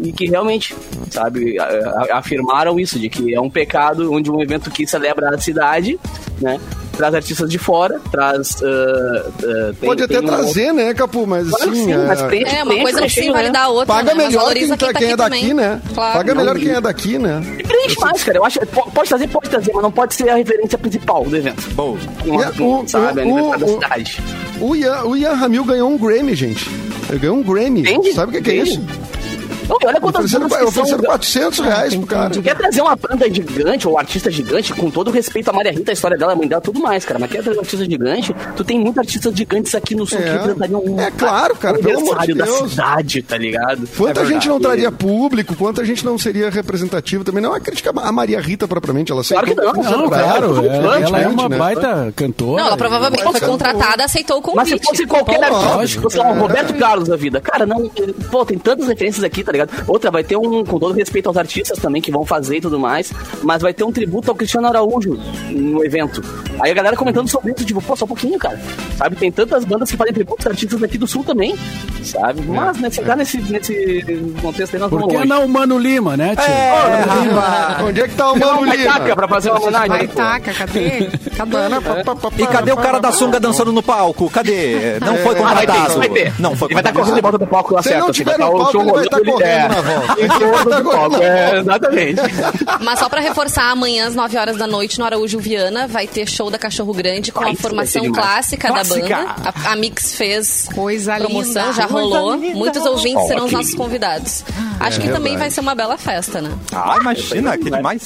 [0.03, 0.75] e que realmente,
[1.11, 1.57] sabe,
[2.13, 5.99] afirmaram isso, de que é um pecado onde um evento que celebra a cidade,
[6.41, 6.59] né,
[6.97, 8.63] traz artistas de fora, traz...
[8.63, 11.27] ah, ah, tem- Pode até tem um- trazer, né, Capu?
[11.27, 11.85] Mas Claro assim.
[11.87, 13.33] sim, é, mas tem- É, uma coisa não recheio, né?
[13.41, 14.25] validar a outra, Paga né?
[14.27, 15.55] Melhor quem, tá, quem tá quem é aqui daqui, também.
[15.55, 15.81] né?
[15.95, 16.19] Claro.
[16.19, 17.43] Paga melhor Não, quem e- é daqui, né?
[17.67, 18.39] Preenche mais, cara.
[18.39, 21.37] Eu acho, po- pode trazer, pode trazer, mas não pode ser a referência principal do
[21.37, 21.69] evento.
[21.75, 24.23] Bom, Uma, a- o- sabe, o- aniversário da o- cidade.
[24.61, 26.71] O Ian, o Ian Ramil ganhou um Grammy, gente.
[27.11, 27.81] Ele ganhou um Grammy.
[27.81, 28.13] Entende?
[28.13, 28.81] Sabe o que, que é isso?
[29.69, 30.83] Não, olha quantas Ofereceram, bandas que são...
[30.83, 32.41] ofereceram 400 reais pro cara.
[32.43, 35.91] Quer trazer uma banda gigante ou artista gigante, com todo o respeito à Maria Rita,
[35.91, 37.19] a história dela, a mãe dela, tudo mais, cara.
[37.19, 40.23] Mas quer trazer um artista gigante, tu tem muitos artistas gigantes aqui no sul É.
[40.23, 42.71] que representariam um É claro, cara, um pelo amor de aniversário da Deus.
[42.71, 43.89] cidade, tá ligado?
[43.97, 47.43] Quanta É gente não traria público, quanta gente não seria representativa também.
[47.43, 50.09] Não é uma crítica a Maria Rita propriamente, ela Claro que não, não.
[50.09, 50.09] Claro,
[50.55, 51.57] Claro, é- ela é uma né?
[51.57, 52.61] baita cantora.
[52.63, 54.57] Não, ela provavelmente foi contratada, aceitou o convite.
[54.57, 57.89] Mas se fosse qualquer artista, fosse um Roberto Carlos da vida, cara, não.
[58.31, 59.71] Pô, tem tantas referências aqui, tá ligado?
[59.89, 62.79] Outra, vai ter um, com todo respeito aos artistas também que vão fazer e tudo
[62.79, 63.13] mais,
[63.43, 65.19] mas vai ter um tributo ao Cristiano Araújo
[65.51, 66.23] no evento.
[66.61, 68.61] Aí a galera comentando sobre isso, tipo, pô, só um pouquinho, cara.
[68.97, 69.17] Sabe?
[69.17, 71.57] Tem tantas bandas que fazem tributos a artistas daqui do sul também,
[72.03, 72.43] sabe?
[72.43, 75.29] Mas, né, chegar nesse, nesse contexto aí, nós Por vamos que longe.
[75.29, 77.85] não o Mano Lima, né, tia?
[77.85, 78.93] Onde é que tá o Não, Mano Lima?
[78.93, 79.89] taca pra fazer uma homenagem.
[79.89, 81.09] Vai taca, cadê?
[81.37, 82.43] Cadê?
[82.43, 84.31] E cadê o cara da sunga dançando no palco?
[84.31, 84.99] Cadê?
[85.01, 85.99] Não foi Ah, vai ter, contratado.
[85.99, 86.33] vai ter.
[86.39, 87.15] Não foi Ele vai estar correndo contratado.
[87.17, 88.01] de volta do palco lá Se certo.
[88.01, 89.69] não assim, tiver vai no tá o palco, show ele vai estar correndo é.
[89.69, 90.15] na volta.
[90.83, 92.21] Do palco, é, exatamente.
[92.81, 96.29] Mas só pra reforçar, amanhã às 9 horas da noite no Araújo Viana vai ter
[96.29, 99.09] show da Cachorro Grande com Ah, a formação clássica, Clássica.
[99.09, 99.53] da banda.
[99.65, 101.73] A, a Mix fez Coisa promoção, linda.
[101.75, 102.37] já Coisa rolou.
[102.37, 102.57] linda.
[102.59, 104.45] Muitos ouvintes serão os nossos convidados.
[104.81, 106.51] Acho que também vai ser uma bela festa, né?
[106.73, 108.03] Ah, imagina, que demais.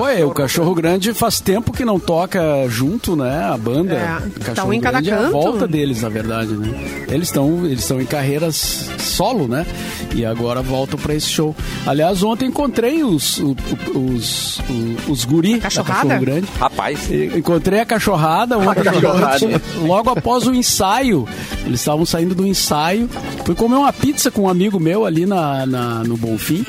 [0.00, 3.44] Ué, o Cachorro Grande faz tempo que não toca junto, né?
[3.52, 3.94] A banda.
[3.94, 5.32] É, o tá Cachorro em cada Grande é a canto.
[5.32, 7.04] volta deles, na verdade, né?
[7.08, 9.66] Eles estão eles estão em carreiras solo, né?
[10.14, 11.54] E agora voltam pra esse show.
[11.86, 13.38] Aliás, ontem encontrei os,
[13.94, 15.94] os, o- os guri da Cachorrada?
[16.02, 16.46] Cachorro Grande.
[16.58, 19.62] Rapaz, E- Encontrei a cachorrada ontem, cachorrada.
[19.84, 21.26] logo após o ensaio.
[21.66, 23.08] Eles estavam saindo do ensaio.
[23.44, 26.64] Fui comer uma pizza com um amigo meu ali na, na- no Bonfim.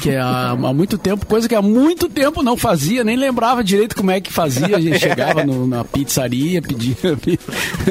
[0.00, 3.62] Que é há, há muito tempo, coisa que há muito tempo não fazia, nem lembrava
[3.62, 4.76] direito como é que fazia.
[4.76, 6.96] A gente chegava no- na pizzaria, pedia.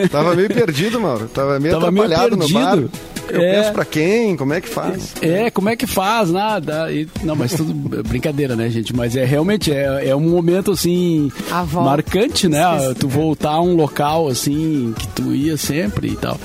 [0.10, 1.28] Tava meio perdido, Mauro.
[1.28, 2.72] Tava meio Tava meio atrapalhado no bar.
[2.78, 2.92] perdido.
[3.28, 3.56] Eu É.
[3.56, 4.38] penso pra quem?
[4.38, 5.14] Como é que faz?
[5.20, 6.30] É, como é que faz?
[6.32, 6.92] Nada.
[6.92, 8.96] E- não, mas tudo brincadeira, né, gente?
[8.96, 11.32] Mas é realmente é, é um momento assim
[11.74, 12.62] marcante, né?
[13.00, 16.40] Tu voltar a um local assim que tu ia sempre e tal.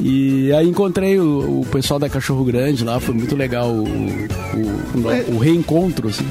[0.00, 4.98] E aí encontrei o, o pessoal da Cachorro Grande lá, foi muito legal o, o,
[4.98, 6.26] o- o reencontro, assim.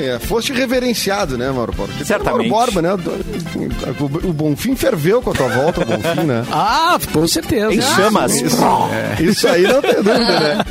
[0.00, 1.92] É, foste reverenciado, né, Mauro Borba?
[2.00, 2.48] É Certamente.
[2.48, 2.94] Mauro Borba, né?
[4.24, 6.44] O, Bonfim ferveu com a tua volta, o Bonfim, né?
[6.52, 7.72] Ah, com certeza.
[7.74, 8.34] em chamas.
[9.20, 10.64] Isso aí não tem dúvida, né?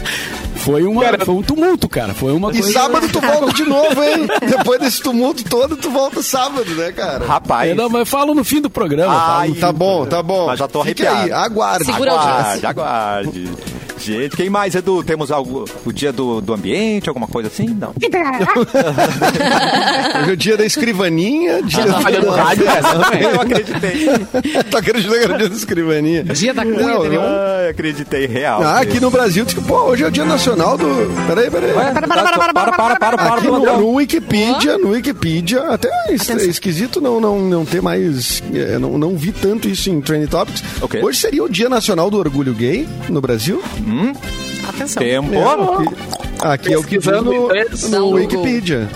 [0.55, 2.13] Foi, uma, foi um tumulto, cara.
[2.13, 2.71] Foi uma E coisa.
[2.73, 4.27] sábado tu volta de novo, hein?
[4.49, 7.25] Depois desse tumulto todo, tu volta sábado, né, cara?
[7.25, 7.71] Rapaz.
[7.71, 9.13] É, não, mas falo no fim do programa.
[9.39, 10.47] Ai, Tá bom, tá bom.
[10.47, 11.33] Mas já tô Fique arrepiado.
[11.33, 11.85] aí, aguarde.
[11.85, 13.49] Segura a Aguarde, aguarde.
[14.07, 15.03] Gente, quem mais, Edu?
[15.03, 17.67] Temos algo, o dia do, do ambiente, alguma coisa assim?
[17.67, 17.89] Não.
[20.21, 23.21] Hoje é o dia da escrivaninha, dia tá fazendo rádio essa também.
[23.23, 24.07] Eu acreditei.
[24.71, 26.23] tá acreditando que era o dia da escrivaninha?
[26.23, 27.21] Dia da cunha, Não, entendeu?
[27.21, 28.63] Ai, acreditei, real.
[28.63, 30.87] Ah, aqui no Brasil, diz que, pô, hoje é o dia nacional do...
[31.27, 31.73] Peraí, peraí.
[31.73, 35.63] Ué, para, para, para, para, para, para, para, Aqui no, para, no Wikipedia, no Wikipedia,
[35.63, 38.41] até é é esquisito não, não, não ter mais.
[38.53, 40.63] é, Não, não vi tanto isso em Trending Topics.
[40.81, 41.03] Ok.
[41.03, 43.61] Hoje seria o Dia Nacional do Orgulho Gay no Brasil.
[44.67, 45.01] Atenção.
[45.01, 45.33] Tempo.
[45.33, 47.49] É, aqui, aqui é o que no, no
[47.89, 48.87] Não, Wikipedia.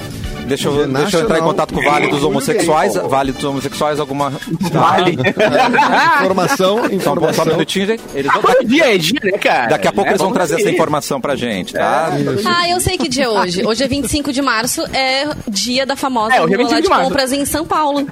[0.46, 2.96] Deixa eu, deixa eu entrar em contato com o Vale dos do Homossexuais.
[2.96, 4.34] Vale dos Homossexuais, alguma.
[4.72, 5.18] Vale.
[6.20, 7.46] Informação, Só, um- só um informação.
[7.46, 8.04] minutinho, gente.
[8.14, 9.68] Eles vão- Todo dia é dia, né, cara?
[9.68, 10.74] Daqui a pouco É, eles vão trazer essa ver.
[10.74, 12.12] informação pra gente, tá?
[12.46, 13.66] Ah, eu sei que dia é hoje.
[13.66, 16.88] Hoje é 25 de março, é dia da famosa É, é rua lá 25 de
[16.88, 18.08] de compras em São Paulo.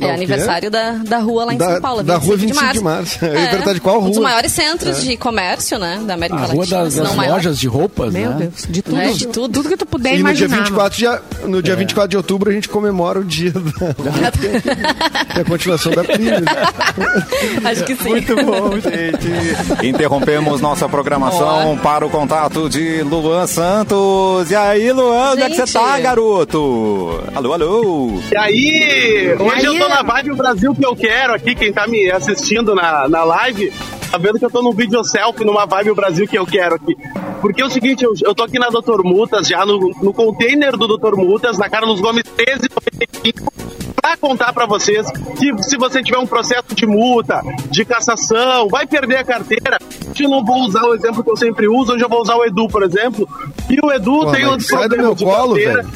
[0.00, 2.02] É aniversário da, da rua lá em Da- São Paulo.
[2.02, 3.18] da rua 25 de março.
[3.26, 4.28] É verdade, qual Um dos rua?
[4.28, 6.56] maiores centros de comércio, né, da América A Latina.
[6.56, 7.32] rua das, se não das maior.
[7.34, 8.36] lojas de roupas, Meu né?
[8.40, 9.00] Deus, de tudo.
[9.00, 9.48] É, de tudo.
[9.56, 10.56] Tudo que tu puder E no dia, imaginar.
[10.64, 13.62] 24 de, no dia 24 de outubro a gente comemora o dia da,
[15.36, 16.32] da continuação da Plínio.
[17.64, 18.08] Acho que sim.
[18.10, 19.86] Muito bom, gente.
[19.86, 24.50] Interrompemos nossa programação para o contato de Luan Santos.
[24.50, 25.72] E aí, Luan, onde é que você Gente.
[25.72, 27.20] tá, garoto?
[27.34, 28.20] Alô, alô.
[28.32, 32.10] E aí, hoje eu tô na vibe Brasil que eu quero aqui, quem tá me
[32.10, 33.72] assistindo na, na live,
[34.10, 36.96] tá vendo que eu tô num vídeo selfie numa vibe Brasil que eu quero aqui.
[37.40, 39.02] Porque é o seguinte, eu, eu tô aqui na Dr.
[39.04, 41.16] Mutas, já no, no container do Dr.
[41.16, 43.52] Mutas, na Carlos Gomes 1395,
[44.00, 48.86] pra contar pra vocês que se você tiver um processo de multa, de cassação, vai
[48.86, 49.78] perder a carteira.
[50.18, 52.44] Eu não vou usar o exemplo que eu sempre uso, hoje eu vou usar o
[52.44, 53.28] Edu, por exemplo.
[53.68, 55.86] E o Edu Pô, tem do problema meu de colo, carteira.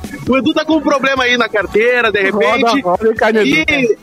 [0.30, 2.80] O Edu tá com um problema aí na carteira, de repente.
[2.80, 3.96] Roda, roda, cara, e, e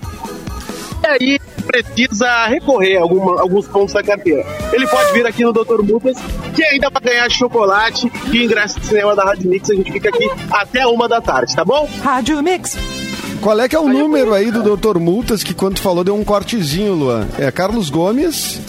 [1.08, 4.46] aí precisa recorrer a alguma- alguns pontos da carteira.
[4.74, 5.82] Ele pode vir aqui no Dr.
[5.84, 6.18] Mutas,
[6.56, 9.70] que ainda vai ganhar chocolate e ingresso de cinema da Rádio Mix.
[9.70, 11.88] A gente fica aqui até uma da tarde, tá bom?
[12.04, 12.78] Rádio Mix.
[13.42, 14.98] Qual é que é o número aí do Dr.
[14.98, 17.28] Multas que quando tu falou deu um cortezinho, Luan?
[17.38, 18.60] É Carlos Gomes,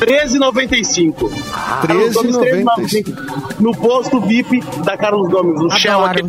[0.00, 1.30] 13,95.
[1.52, 3.14] Ah, Carlos Gomes, 13,95.
[3.14, 3.60] 13,95.
[3.60, 6.24] No posto VIP da Carlos Gomes, no Shell aqui.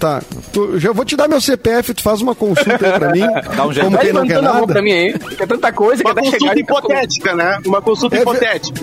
[0.00, 0.22] Tá.
[0.52, 3.20] Tu- já vou te dar meu CPF, tu faz uma consulta aí pra mim.
[3.54, 3.84] Dá um jeito.
[3.84, 4.66] Como quem não quer mão nada.
[4.66, 5.18] pra mim aí.
[5.36, 7.58] Quer tanta coisa, Uma quer até chegar consulta e ficar com- hipotética, né?
[7.66, 8.80] Uma consulta É hipotética.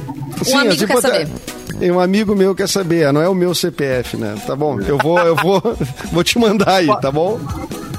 [0.48, 1.28] Um amigo as quer hipote- saber.
[1.82, 4.36] E um amigo meu quer saber, não é o meu CPF, né?
[4.48, 5.62] Tá bom, eu vou, eu vou,
[6.14, 7.40] vou te mandar aí, tá bom?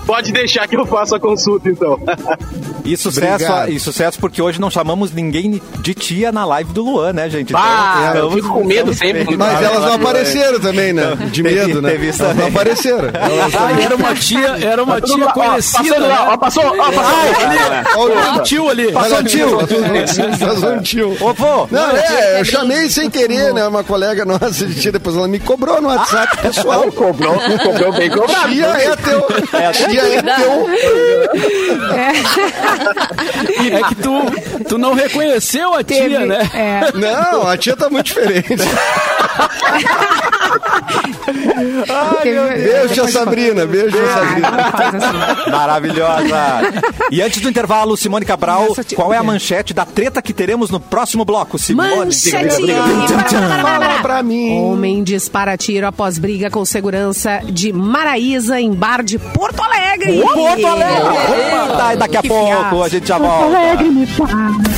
[0.06, 1.98] Pode deixar que eu faça a consulta, então.
[2.92, 3.70] E sucesso, Obrigado.
[3.72, 7.54] e sucesso porque hoje não chamamos ninguém de tia na live do Luan, né, gente?
[7.54, 9.36] Ah, eu estamos- fico com medo sempre.
[9.36, 11.16] Mas Ah, elas não eu- apareceram também, né?
[11.30, 11.90] De Teve- medo, né?
[11.90, 13.08] teve isso Elas não apareceram.
[13.58, 16.28] Ah, era uma tia, era uma tia Ó, conhecida, Passando lá, né?
[16.32, 18.02] ó, passou, ó, passou.
[18.02, 18.92] Olha o tio ali.
[18.92, 19.58] Passou um tio.
[20.38, 21.16] Passou um tio.
[21.20, 23.66] Ô, vô, Não, é, eu chamei sem querer, né?
[23.66, 26.82] Uma colega nossa de tia, depois ela me cobrou no WhatsApp pessoal.
[26.86, 28.48] Não, cobrou, cobrou bem cobrado.
[28.50, 29.26] Tia é teu.
[29.88, 30.68] Tia é teu.
[33.72, 36.50] É que tu, tu não reconheceu a tia, Teve- né?
[36.54, 36.80] É.
[36.94, 38.54] Não, a tia tá muito diferente.
[42.24, 43.66] Beijo, tia Sabrina.
[43.66, 45.36] Beijo, tia Sabrina.
[45.50, 46.36] Maravilhosa.
[47.10, 50.32] E antes do intervalo, Simone Cabral, Nossa, tia- qual é a manchete da treta que
[50.32, 51.58] teremos no próximo bloco?
[51.58, 52.76] Simone, Manchetinho.
[53.62, 54.58] Fala pra mim.
[54.60, 60.20] Homem dispara tiro após briga com segurança de Maraísa em bar de Porto Alegre.
[60.20, 61.08] Porto Alegre.
[61.72, 62.22] Opa, daqui a
[62.68, 62.84] Que pouco fiasco.
[62.84, 64.77] a gente já volta.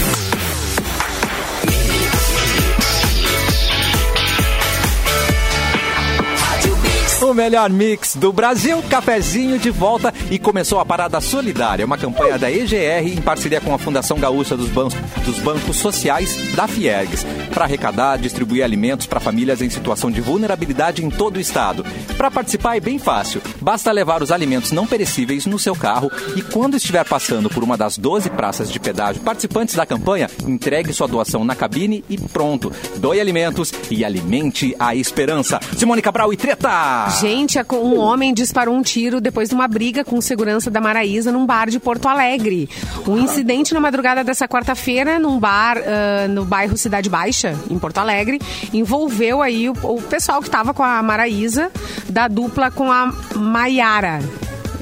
[7.31, 12.37] O melhor mix do Brasil, cafezinho de volta e começou a Parada Solidária, uma campanha
[12.37, 14.89] da EGR em parceria com a Fundação Gaúcha dos, Ban-
[15.25, 21.05] dos Bancos Sociais da Fiergs, para arrecadar, distribuir alimentos para famílias em situação de vulnerabilidade
[21.05, 21.87] em todo o estado.
[22.17, 26.43] Para participar é bem fácil, basta levar os alimentos não perecíveis no seu carro e
[26.43, 31.07] quando estiver passando por uma das 12 praças de pedágio participantes da campanha, entregue sua
[31.07, 32.73] doação na cabine e pronto.
[32.97, 35.61] Doe alimentos e alimente a esperança.
[35.77, 37.09] Simone Cabral e Treta!
[37.21, 41.31] Gente, a- um homem disparou um tiro depois de uma briga com segurança da Maraísa
[41.31, 42.69] num bar de Porto Alegre.
[43.07, 47.99] Um incidente na madrugada dessa quarta-feira num bar ah, no bairro Cidade Baixa, em Porto
[47.99, 48.41] Alegre,
[48.73, 51.71] envolveu aí o, o pessoal que estava com a Maraísa,
[52.09, 54.21] da dupla com a Maiara.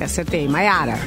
[0.00, 0.98] Acertei, Maiara.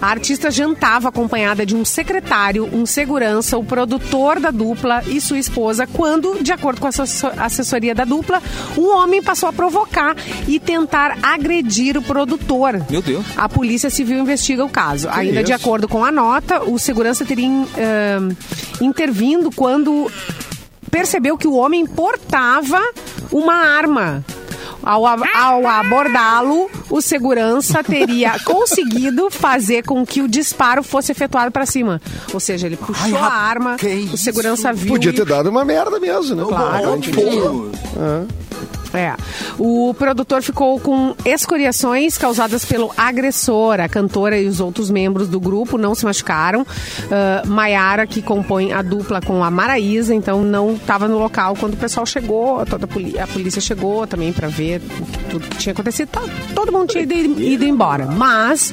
[0.00, 5.38] A artista jantava acompanhada de um secretário, um segurança, o produtor da dupla e sua
[5.38, 8.42] esposa, quando, de acordo com a assessor- assessoria da dupla,
[8.78, 10.16] um homem passou a provocar
[10.48, 12.84] e tentar agredir o produtor.
[12.88, 13.24] Meu Deus.
[13.36, 15.08] A Polícia Civil investiga o caso.
[15.10, 15.60] Ainda de isso?
[15.62, 18.34] acordo com a nota, o segurança teria ah,
[18.80, 20.10] intervindo quando
[20.90, 22.80] percebeu que o homem portava
[23.30, 24.24] uma arma.
[24.82, 31.66] Ao, ao abordá-lo, o segurança teria conseguido fazer com que o disparo fosse efetuado para
[31.66, 32.00] cima.
[32.32, 33.76] Ou seja, ele puxou Ai, a arma,
[34.12, 34.92] o segurança viu.
[34.94, 36.44] Podia e- ter dado uma merda mesmo, né?
[36.46, 36.92] Claro.
[36.92, 37.70] Óbvio.
[38.92, 39.14] É.
[39.58, 43.80] O produtor ficou com escoriações causadas pelo agressor.
[43.80, 46.66] A cantora e os outros membros do grupo não se machucaram.
[47.10, 51.74] Ah, Maiara, que compõe a dupla com a Maraísa, então não estava no local quando
[51.74, 54.80] o pessoal chegou, toda a, a polícia chegou também para ver
[55.30, 56.08] tudo que tinha acontecido.
[56.08, 56.22] Tá-
[56.54, 58.06] todo mundo tinha ido, ido embora.
[58.06, 58.72] Mas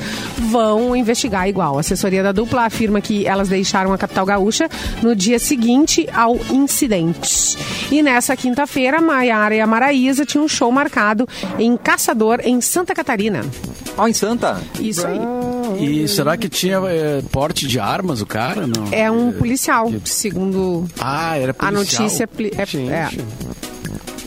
[0.50, 1.78] vão investigar igual.
[1.78, 4.70] A assessoria da dupla afirma que elas deixaram a capital gaúcha
[5.02, 7.58] no dia seguinte ao incidente.
[7.92, 11.28] E nessa quinta-feira, Maiara e a Maraísa tinham um show marcado
[11.60, 13.42] em Caçador, em Santa Catarina.
[13.98, 14.62] Ó, em Santa.
[14.80, 15.20] Isso aí.
[15.80, 18.66] E será que tinha é, porte de armas o cara?
[18.66, 18.88] Não.
[18.92, 22.04] É um policial, segundo Ah, era a policial.
[22.04, 22.28] notícia.
[22.28, 23.10] pli- É, é,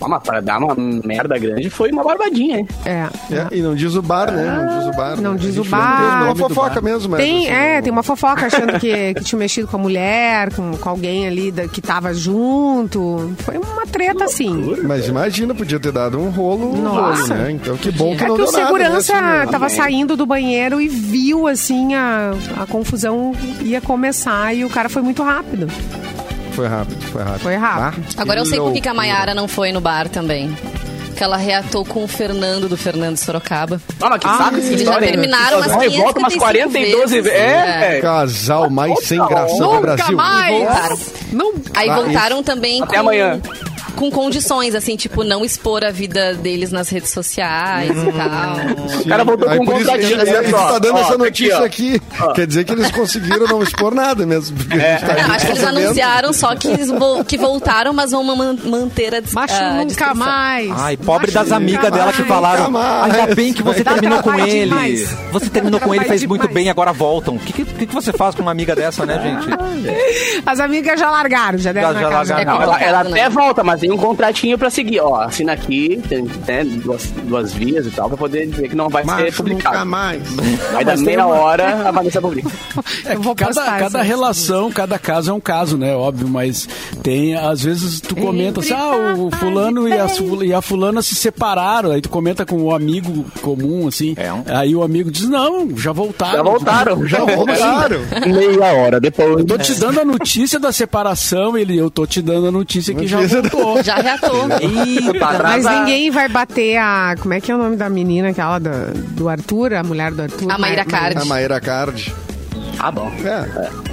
[0.03, 2.69] Ah, mas para dar uma merda grande foi uma barbadinha, hein?
[2.85, 3.09] é.
[3.31, 4.45] É, e não diz o bar, né?
[4.67, 5.21] Não diz o bar.
[5.21, 5.39] Não né?
[5.39, 5.99] diz o bar.
[5.99, 7.21] tem Nome Uma fofoca mesmo, mas.
[7.21, 10.53] Tem, assim, é, não- tem uma fofoca achando que, que tinha mexido com a mulher,
[10.55, 13.33] com, com alguém ali da- que tava junto.
[13.39, 14.77] Foi uma treta, assim.
[14.85, 17.23] Mas imagina, podia ter dado um rolo, um Nossa.
[17.35, 17.51] rolo, né?
[17.53, 19.77] Então que bom que É não que o deu nada, segurança né, assim, tava Amém.
[19.77, 25.03] saindo do banheiro e viu, assim, a, a confusão ia começar e o cara foi
[25.03, 25.67] muito rápido.
[26.53, 27.41] Foi rápido, foi rápido.
[27.41, 28.05] Foi rápido.
[28.17, 28.95] Ah, Agora eu sei por que a.
[28.95, 30.55] Maiara não foi no bar também.
[31.17, 33.79] Que ela reatou com o Fernando do Fernando Sorocaba.
[34.01, 37.11] Ah, mas que saco essa Eles já terminaram umas Vai e volta umas 535 42
[37.11, 37.25] vezes.
[37.25, 37.39] vezes.
[37.39, 38.01] É, É.
[38.01, 40.17] Casal mais sem graça do Nunca Brasil.
[40.17, 40.59] mais!
[40.59, 40.99] Voltaram.
[41.75, 43.39] Aí Ah, voltaram também Até com, amanhã.
[44.01, 49.01] Com condições, assim, tipo, não expor a vida deles nas redes sociais e tal.
[49.03, 50.21] O cara voltou Aí com um contratinho.
[50.23, 51.65] ele, tá dando Ó, essa tá notícia ó.
[51.65, 52.01] aqui.
[52.35, 54.57] Quer dizer que eles conseguiram não expor nada mesmo.
[54.59, 58.25] gente tá Não, acho que eles anunciaram só que, eles vo- que voltaram, mas vão
[58.25, 60.71] man- manter a, Macho nunca mais.
[60.79, 62.29] Ai, pobre Macho das amigas dela que mais.
[62.29, 62.65] falaram.
[62.65, 63.15] Nunca mais.
[63.15, 64.65] Ainda bem que você Dá terminou com ele.
[64.65, 65.15] demais.
[65.31, 67.37] Você terminou Dá com ele, fez muito bem, agora voltam.
[67.37, 70.43] O que, que, que você faz com uma amiga dessa, né, gente?
[70.47, 72.35] As amigas já largaram, já deram Já- na já casa.
[72.35, 72.59] largaram.
[72.59, 73.29] Não, ela, ela complicado, até né?
[73.29, 75.01] volta, mas tem um contratinho pra seguir.
[75.01, 78.89] Ó, assina aqui, tem né, duas, duas vias e tal, pra poder dizer que não
[78.89, 79.75] vai ser Macho publicado.
[79.75, 80.23] nunca mais.
[80.75, 82.51] Aí da meia hora a Vanessa publica.
[83.05, 85.95] É que cada, cada relação, cada caso é um caso, né?
[85.95, 86.69] Óbvio, mas
[87.03, 90.07] tem, às vezes tu comenta assim, ah, o fulano e a,
[90.45, 94.45] e a fulana se separaram, aí tu comenta com o amigo comum, assim, É um-
[94.47, 96.37] aí o amigo diz, não, já voltaram.
[96.37, 97.07] Já voltaram.
[97.09, 98.01] Já voltaram.
[98.27, 99.31] Meia hora depois.
[99.39, 102.95] Eu tô te dando a notícia da separação, ele, eu tô te dando a notícia
[102.95, 103.80] que já Notícia voltou.
[103.83, 104.49] Já reatou.
[105.19, 107.15] Tá Mas ninguém vai bater a.
[107.21, 108.71] Como é que é o nome da menina, aquela do,
[109.15, 110.51] do Arthur, a mulher do Arthur?
[110.53, 111.19] A Mayra Ma- Card.
[111.19, 112.15] A Maíra Card.
[112.79, 113.13] Ah, bom.
[113.25, 113.90] É.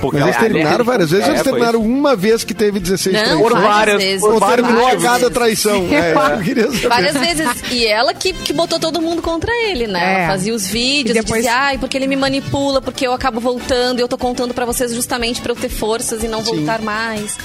[0.00, 3.22] Porque Mas eles terminaram várias vezes, É, eles terminaram uma vez que teve 16 Não,
[3.22, 3.50] traições.
[3.52, 4.20] várias, várias- vezes.
[4.20, 5.04] por Ou várias terminou a vezes.
[5.06, 5.86] cada traição.
[5.90, 6.88] É, eu queria saber.
[6.88, 7.48] Várias vezes.
[7.70, 10.00] E ela que, que botou todo mundo contra ele, né?
[10.00, 10.18] É.
[10.24, 13.12] Ela fazia os vídeos E e, depois- dizia, ai, porque ele me manipula, porque eu
[13.12, 16.42] acabo voltando e eu tô contando pra vocês justamente pra eu ter forças e não
[16.42, 17.36] voltar mais.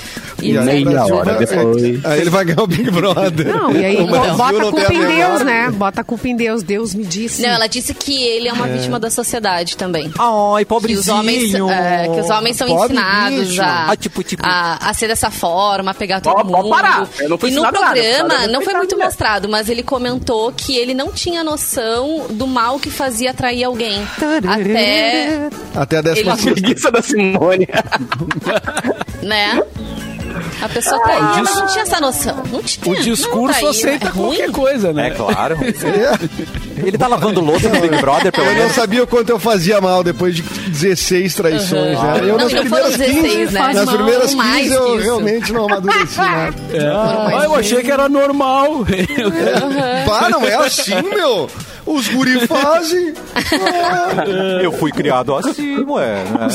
[0.42, 2.06] E, E aí, hora é, depois.
[2.06, 3.48] Aí ele vai ganhar o Big Brother.
[3.48, 5.72] Não, e aí O Brasil bota a não culpa em Deus, né?
[5.72, 6.64] Bota a culpa em Deus.
[6.64, 7.42] Deus me disse.
[7.42, 10.12] Não, ela disse que ele é uma vítima da sociedade também.
[10.20, 11.00] Ai, Que pobrezinho.
[11.02, 13.62] os, homens, é, que os homens são Pobre ensinados bicho.
[13.62, 14.44] a, Ah, tipo, tipo.
[14.46, 16.70] a, a ser dessa forma, a pegar todo Pode- pode mundo.
[16.76, 17.08] parar.
[17.20, 20.76] Eu não fui e no programa, nada, não foi muito mostrado, mas ele comentou que
[20.78, 24.02] ele não tinha noção do mal que fazia atrair alguém.
[24.18, 26.52] Até, Até a décima Ele-.
[26.54, 27.68] Preguiça da Simone.
[29.22, 29.62] né?
[30.62, 32.44] A pessoa traía, mas não tinha essa noção.
[32.52, 32.94] Não tinha.
[32.94, 33.70] O discurso não traía.
[33.70, 34.28] aceita é ruim.
[34.38, 35.08] qualquer coisa, né?
[35.08, 35.58] É claro.
[35.64, 36.65] É.
[36.78, 38.76] Ele tá lavando louça no Big Brother, pelo Eu não menos.
[38.76, 41.98] sabia o quanto eu fazia mal depois de 16 traições.
[41.98, 42.14] Aham.
[42.14, 42.20] Né?
[42.24, 43.62] Eu Não, nas não primeiras 16, 15, né?
[43.74, 46.56] nas mal, primeiras 15 mais eu realmente não amadureci nada.
[46.74, 46.80] É.
[46.88, 48.86] Ah, eu achei que era normal.
[50.06, 51.50] Pá, não é assim, meu.
[51.86, 53.14] Os guri fazem.
[54.62, 56.24] Eu fui criado assim, ué.
[56.24, 56.48] né?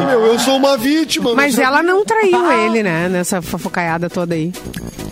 [0.00, 1.34] É, meu, eu sou uma vítima.
[1.34, 3.08] Mas não ela não traiu ele, né?
[3.08, 4.52] Nessa fofocaiada toda aí.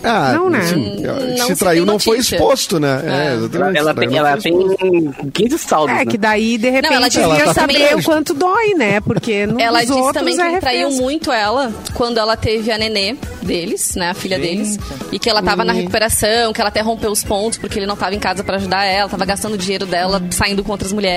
[0.02, 0.60] Ah, Não, né?
[0.60, 1.02] assim,
[1.36, 3.02] Não se traiu, não foi exposto, né?
[3.04, 3.78] É, exatamente.
[3.78, 6.06] Ela tem, não ela tem 15 saldos, É, né?
[6.06, 9.00] que daí, de repente, ela devia Ela tá saber o quanto dói, né?
[9.00, 12.70] Porque nos Ela disse outros também que é ele traiu muito ela quando ela teve
[12.70, 14.10] a nenê deles, né?
[14.10, 14.78] A filha deles.
[15.10, 17.96] E que ela tava na recuperação, que ela até rompeu os pontos porque ele não
[17.96, 21.07] tava em casa pra ajudar ela, tava gastando o dinheiro dela saindo com outras mulheres.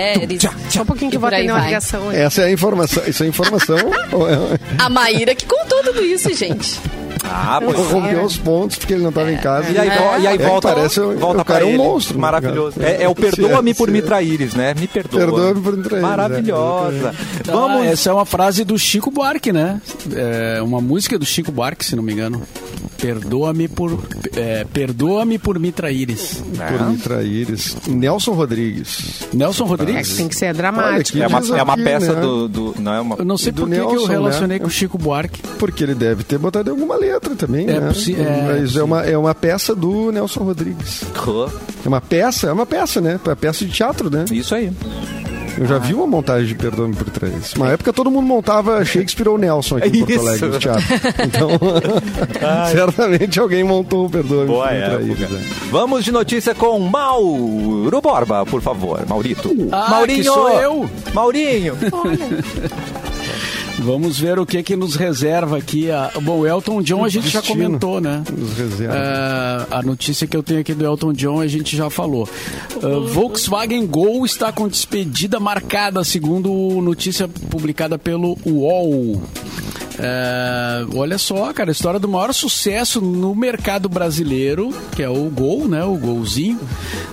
[0.69, 2.17] Só um pouquinho que eu vou atender uma ligação aí.
[2.19, 3.03] Essa é a informação.
[3.07, 3.77] Isso é informação?
[3.77, 6.79] é- A Maíra que contou tudo isso, gente.
[7.23, 9.69] Ah, pois rompeu os pontos porque ele não estava em casa.
[9.71, 11.73] E aí, vo- e aí É volta, parece o- volta o cara pra é um
[11.75, 11.77] ele.
[11.77, 12.81] monstro, né, Maravilhoso.
[12.81, 14.73] É, é o perdoa-me por é- me é- traíres, né?
[14.73, 15.19] Me perdoa.
[15.19, 17.13] Perdoa-me por me traíres, Maravilhosa.
[17.47, 17.85] Ah, Vamos.
[17.85, 19.79] essa é uma frase do Chico Buarque, né?
[20.15, 22.41] É uma música do Chico Buarque, se não me engano.
[22.99, 23.99] Perdoa-me por
[24.35, 26.43] é, perdoa-me por me traíres.
[26.69, 27.75] Por me traíres.
[27.87, 29.21] Nelson Rodrigues.
[29.33, 30.09] Nelson É Rodrigues.
[30.11, 31.17] que tem que ser Olha dramático.
[31.17, 32.21] que É uma, é uma aqui, peça né?
[32.21, 33.15] do, do- Não é uma.
[33.17, 34.61] Eu não sei por que eu Nelson, relacionei né?
[34.63, 35.41] com o Chico Buarque.
[35.57, 37.87] Porque ele deve ter botado em alguma letra também, É né?
[37.87, 41.03] possi- é Mas é uma, é uma peça do Nelson Rodrigues.
[41.83, 43.19] É uma peça, é uma peça, né?
[43.27, 44.25] É peça de teatro, né?
[44.31, 44.71] Isso aí.
[45.57, 47.53] Eu já vi uma montagem de Perdoa-me por Três.
[47.53, 50.27] Uma época todo mundo montava Shakespeare ou Nelson aqui em Porto Isso.
[50.27, 50.83] Alegre, no teatro.
[51.25, 51.49] Então,
[52.71, 54.65] certamente alguém montou o Perdoa-me por.
[54.67, 55.29] Três.
[55.31, 55.43] né?
[55.69, 59.05] Vamos de notícia com Mauro Borba, por favor.
[59.07, 59.49] Maurito.
[59.71, 60.17] Ah, Maurinho!
[60.19, 60.89] que sou eu.
[61.13, 61.75] Maurinho!
[63.83, 65.89] Vamos ver o que que nos reserva aqui.
[65.89, 66.11] A...
[66.21, 67.63] Bom, o Elton John a gente já Destino.
[67.63, 68.23] comentou, né?
[68.31, 68.95] Nos reserva.
[68.95, 72.29] É, a notícia que eu tenho aqui do Elton John a gente já falou.
[72.75, 79.21] Uh, Volkswagen Gol está com despedida marcada, segundo notícia publicada pelo UOL.
[79.99, 85.29] É, olha só, cara, a história do maior sucesso no mercado brasileiro, que é o
[85.29, 85.83] Gol, né?
[85.83, 86.59] O Golzinho,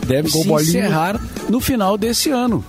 [0.07, 2.65] deve se encerrar no final desse ano.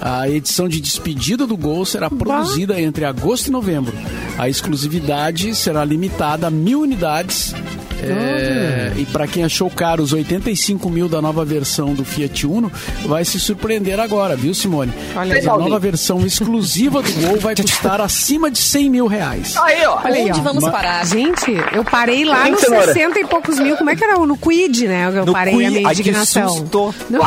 [0.00, 3.92] A edição de despedida do Gol será produzida entre agosto e novembro.
[4.38, 7.54] A exclusividade será limitada a mil unidades.
[8.02, 12.70] É, e para quem achou caro os 85 mil da nova versão do Fiat Uno,
[13.04, 14.92] vai se surpreender agora, viu, Simone?
[15.14, 15.48] Olha Mas aí.
[15.48, 19.56] a nova versão exclusiva do Gol vai custar acima de 100 mil reais.
[19.56, 20.00] Aí, ó.
[20.04, 20.42] Olha aí, Onde ó.
[20.42, 21.04] vamos parar?
[21.06, 22.92] Gente, eu parei lá nos cenoura.
[22.92, 23.76] 60 e poucos mil.
[23.76, 24.16] Como é que era?
[24.18, 25.08] No Quid, né?
[25.14, 25.66] Eu No parei Quid.
[25.66, 26.48] a minha Ai, que indignação.
[26.48, 26.94] susto.
[27.10, 27.20] Não,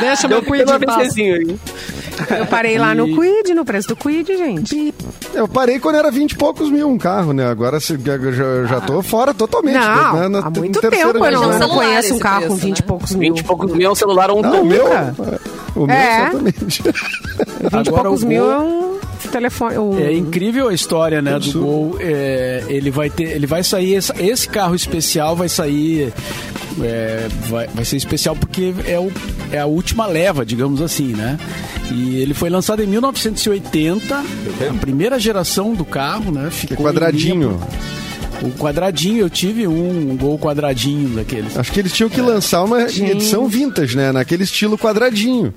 [0.00, 1.14] Deixa Deu meu um pequeno Quid em paz.
[2.38, 4.94] Eu parei lá no Quid, no preço do Quid, gente.
[5.34, 7.46] Eu parei quando era 20 e poucos mil um carro, né?
[7.48, 9.74] Agora se- já, já tô fora totalmente.
[9.74, 10.28] Não, né?
[10.28, 12.82] Na- há muito tempo eu não, eu não conheço um carro com preço, 20 e
[12.82, 12.86] né?
[12.86, 13.34] poucos mil.
[13.34, 14.84] 20 e poucos mil é um celular um Não, o meu.
[15.74, 16.22] O meu, É.
[16.22, 16.82] exatamente.
[17.72, 18.98] 20 e poucos mil é um
[19.32, 19.78] telefone.
[19.78, 19.98] Um...
[19.98, 21.96] É incrível a história, né, do Gol.
[21.98, 26.12] É, ele vai ter, ele vai sair esse, esse carro especial vai sair,
[26.82, 29.10] é, vai, vai ser especial porque é, o,
[29.52, 31.38] é a última leva, digamos assim, né?
[31.92, 36.50] E ele foi lançado em 1980, a primeira geração do carro, né?
[36.50, 37.60] Ficou quadradinho.
[38.42, 41.56] O quadradinho, eu tive um, um Gol quadradinho daqueles.
[41.56, 44.12] Acho que eles tinham que lançar uma edição vintage, né?
[44.12, 45.54] Naquele estilo quadradinho.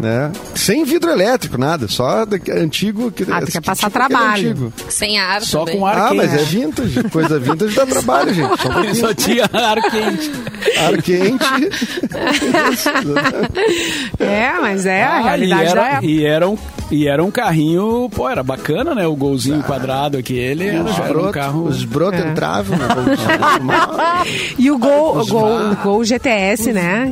[0.00, 0.32] Né?
[0.54, 1.88] Sem vidro elétrico, nada.
[1.88, 3.10] Só da- antigo.
[3.10, 4.72] Que, Ah, tu quer passar trabalho.
[4.88, 5.78] Sem ar Só também.
[5.80, 6.16] com ar Ah, quente.
[6.16, 7.02] mas é vintage.
[7.04, 8.60] Coisa vintage dá trabalho, gente.
[8.60, 8.94] Só um.
[8.94, 10.30] Só tinha ar quente.
[10.78, 11.44] Ar quente.
[14.18, 16.06] É, mas é a Ah, realidade e da era, época.
[16.06, 16.58] e era um
[16.90, 19.06] e era um carrinho, pô, era bacana, né?
[19.06, 19.66] O golzinho Ah.
[19.66, 21.64] quadrado aquele, era, já era um carro.
[21.64, 22.28] Os brotos É.
[22.28, 22.78] entravam.
[24.58, 27.10] E o Gol, o Gol, o Gol GTS, né?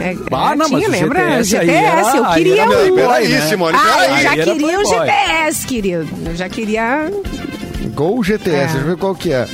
[0.00, 1.42] É, Ah, é, não, mas tinha, o lembra?
[1.42, 2.94] GTS GTS, era- eu aí queria era um.
[2.96, 3.40] Peraí, né?
[3.48, 4.10] Simone, Ah, peraí.
[4.16, 4.84] eu já Aí queria o.
[4.84, 6.08] GPS, querido.
[6.26, 7.10] Eu já queria.
[7.94, 8.60] Gol GTS, É.
[8.64, 9.46] deixa eu ver qual que é.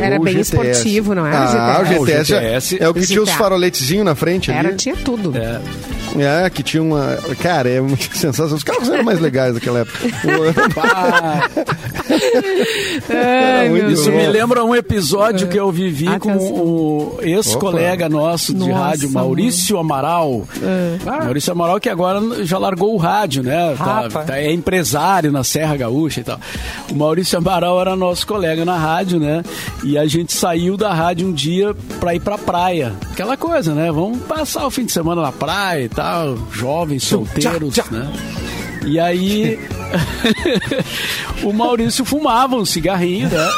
[0.00, 0.56] Era Gol bem GTS.
[0.56, 1.98] esportivo, não era Ah, o GTS?
[2.04, 2.82] GTS, O GTS.
[2.82, 4.76] é o que tinha os faroletezinhos na frente Era, ali.
[4.76, 5.36] tinha tudo.
[5.36, 5.60] É.
[6.22, 7.16] É, que tinha uma...
[7.40, 8.54] Cara, é muito sensacional.
[8.56, 9.98] Os carros eram mais legais naquela época.
[13.10, 14.16] Ah, Ai, meu Isso bom.
[14.16, 16.54] me lembra um episódio que eu vivi com Atenção.
[16.54, 20.44] o ex-colega nosso de Nossa, rádio, Maurício Amaral.
[21.04, 23.74] Maurício Amaral que agora já largou o rádio, né?
[23.76, 26.40] Tá- tá- é empresário na Serra Gaúcha e tal.
[26.90, 29.42] O Maurício Amaral era nosso colega na rádio, né?
[29.84, 32.92] E a gente saiu da rádio um dia pra ir pra praia.
[33.12, 33.90] Aquela coisa, né?
[33.92, 36.07] Vamos passar o fim de semana na praia e tal,
[36.52, 38.10] jovens, solteiros, né?
[38.84, 39.58] E aí,
[41.42, 43.48] o Maurício fumava um cigarrinho, né?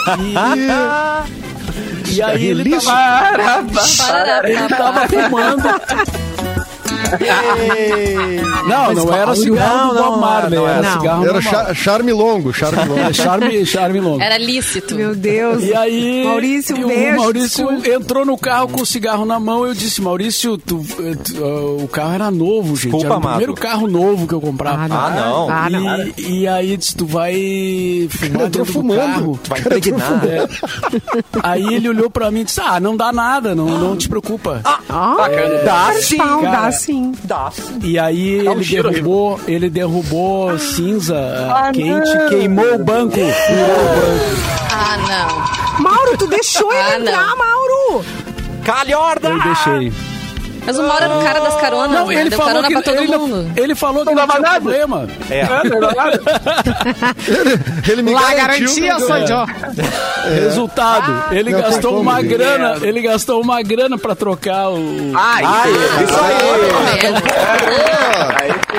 [2.08, 3.62] E, e aí ele tava,
[4.48, 6.29] ele tava fumando.
[8.66, 10.92] Não, não era cigarro do Bob não, Marley, não era era.
[10.92, 13.00] cigarro Era char- charme longo, charme longo.
[13.00, 14.22] É, charme, charme longo.
[14.22, 14.94] Era lícito.
[14.94, 15.62] Meu Deus.
[15.64, 17.16] E aí, Maurício, o beijo.
[17.16, 17.88] Maurício desculpa.
[17.88, 19.66] entrou no carro com o cigarro na mão.
[19.66, 20.84] Eu disse, Maurício, tu-
[21.24, 22.92] tu- uh, o carro era novo, gente.
[22.92, 23.30] Desculpa, era o Amado.
[23.36, 24.84] primeiro carro novo que eu comprava.
[24.84, 25.50] Ah, não.
[25.50, 26.06] Ah, não.
[26.18, 28.98] E, e aí disse, tu vai fumar entrou dentro do fumando.
[28.98, 29.40] carro.
[29.42, 30.20] Tu vai impregnar.
[30.24, 30.48] É.
[31.42, 34.60] Aí ele olhou pra mim e disse, ah, não dá nada, não, não te preocupa.
[34.88, 35.16] Ah,
[35.64, 36.40] Dá sim, cara.
[36.42, 36.99] dá sim.
[37.24, 37.78] Dá sim.
[37.82, 42.28] E aí um ele cheiro derrubou, ele derrubou cinza ah, Ah, quente, não.
[42.28, 43.16] queimou o banco.
[44.72, 44.96] Ah,
[45.76, 45.82] não.
[45.82, 48.04] Mauro, tu deixou Ah, ele entrar, Mauro.
[48.64, 49.28] Calhorda!
[49.28, 49.92] Eu deixei.
[50.66, 52.14] Mas o Mauro era o cara das caronas, Não, né?
[52.20, 53.50] ele Deu falou carona que pra todo ele, mundo.
[53.56, 54.60] ele falou que não, dava tinha nada.
[54.60, 55.08] problema.
[55.30, 55.40] É.
[57.90, 59.24] Ele me La garantiu garantia sou É.
[59.24, 59.46] eu.
[60.44, 65.12] Resultado, ele não tem gastou como, uma grana, ele gastou uma grana pra trocar o
[65.14, 65.42] Ai,
[66.04, 67.10] Isso aí!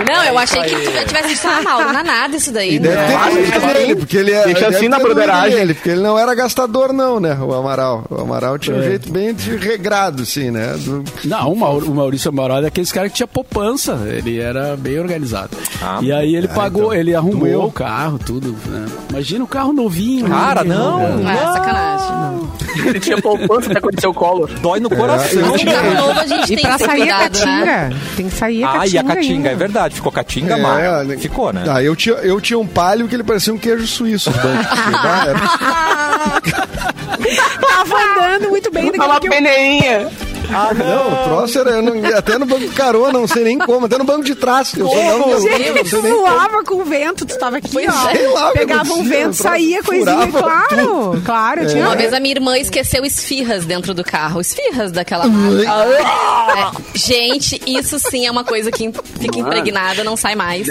[0.07, 2.75] Não, eu achei que tu tivesse ah, Mauro, não é nada isso daí.
[2.75, 4.43] E deve ter Ah, doído deixa nele, porque ele é.
[4.45, 5.57] Deixa assim na broderagem.
[5.57, 7.37] nele, porque ele não era gastador, não, né?
[7.41, 8.03] O Amaral.
[8.09, 10.75] O Amaral tinha um jeito bem de regrado, assim, né?
[10.77, 13.99] Do- Não, Maur- o Maurício Amaral é aqueles caras que tinha poupança.
[14.05, 15.57] Ele era bem organizado.
[15.81, 17.63] Ah, e aí ele pagou, então, ele arrumou doeu.
[17.63, 18.55] o carro, tudo.
[18.67, 18.85] né?
[19.09, 20.27] Imagina o carro novinho.
[20.27, 20.75] Cara, né?
[20.75, 21.01] não.
[21.01, 21.09] É.
[21.11, 22.49] Não é sacanagem.
[22.85, 24.47] ele tinha poupança até quando o colo.
[24.61, 25.41] Dói no coração.
[25.51, 27.65] Mas carro novo a gente E tem pra que sair a cuidado, né?
[27.65, 27.97] Caatinga.
[28.15, 29.49] Tem que sair a Ah, Caatinga e a Catinga, ainda.
[29.49, 29.95] é verdade.
[29.95, 31.63] Ficou Catinga, É, ficou, né?
[31.67, 34.29] Ah, eu tinha, eu tinha um palio que ele parecia um queijo suíço.
[34.93, 36.41] Ah,
[37.61, 37.95] Tava
[38.25, 38.85] andando muito bem.
[38.85, 40.09] daqui a Uma pouco eu- peneinha.
[40.53, 41.71] Ah, não, o troço era.
[41.71, 43.85] eu não- até no banco de carona, não sei nem como.
[43.85, 44.73] Até no banco de trás.
[44.75, 46.21] Eu só não, eu não Gente, sei tu nem como.
[46.27, 48.09] voava com o vento, tu tava aqui, Pois ó.
[48.09, 48.15] é.
[48.15, 51.21] Sei lá, Pegava um vento, saía coisinha, claro.
[51.25, 51.85] Claro, eu tinha.
[51.85, 54.41] Uma vez a minha irmã esqueceu esfirras dentro do carro.
[54.41, 55.71] Esfirras daquela marca.
[56.51, 60.67] É, gente, isso sim é uma coisa que fica impregnada, não sai mais.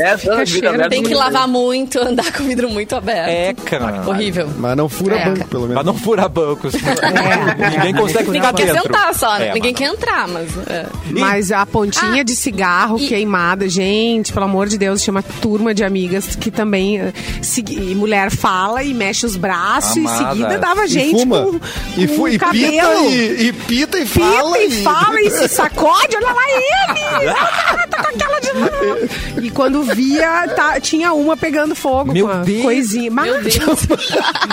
[0.47, 0.89] Cheiro.
[0.89, 3.29] Tem que lavar muito, andar com o vidro muito aberto.
[3.29, 4.03] É, cara.
[4.09, 4.49] Horrível.
[4.59, 5.25] Mas não fura É.
[5.27, 5.77] banco, pelo menos.
[5.77, 6.73] Mas não fura bancos.
[6.75, 8.83] Ninguém consegue Ninguém ficar quer dentro.
[8.83, 9.49] sentar só, né?
[9.49, 10.49] É, Ninguém mas quer entrar, mas.
[10.69, 10.87] é.
[11.11, 15.23] Mas a pontinha Ah, de cigarro e- queimada, gente, pelo amor de Deus, tinha uma
[15.23, 16.99] turma de amigas que também.
[17.01, 17.13] eh,
[17.43, 20.29] segui- e mulher fala e mexe os braços e em Amada.
[20.31, 21.43] seguida dava E gente fuma.
[21.43, 21.61] com,
[21.97, 23.11] e, com e pita cabelo.
[23.11, 24.59] e, e pita e Pita fala.
[24.59, 27.27] e fala e se sacode, olha lá ele!
[27.91, 29.41] Tá com aquela de novo.
[29.43, 32.63] E quando via, tá- tinha uma pegando fogo Meu com Deus.
[32.63, 33.11] coisinha.
[33.11, 33.81] Mas, Meu Deus.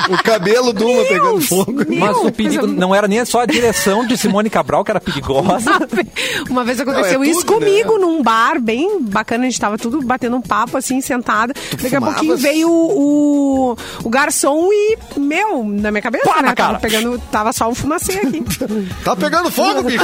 [0.09, 1.73] O cabelo de uma pegando fogo.
[1.87, 5.71] Mas o perigo não era nem só a direção de Simone Cabral, que era perigosa.
[6.49, 7.99] Uma vez aconteceu Não, é isso tudo, comigo né?
[7.99, 11.53] num bar bem bacana, a gente tava tudo batendo um papo assim, sentada.
[11.71, 12.13] Daqui a fumavas?
[12.15, 16.53] pouquinho veio o, o, o garçom e, meu, na minha cabeça, Pá né?
[16.55, 18.43] Tava pegando, tava só um fumacê aqui.
[19.03, 20.03] Tá pegando fogo, bicho.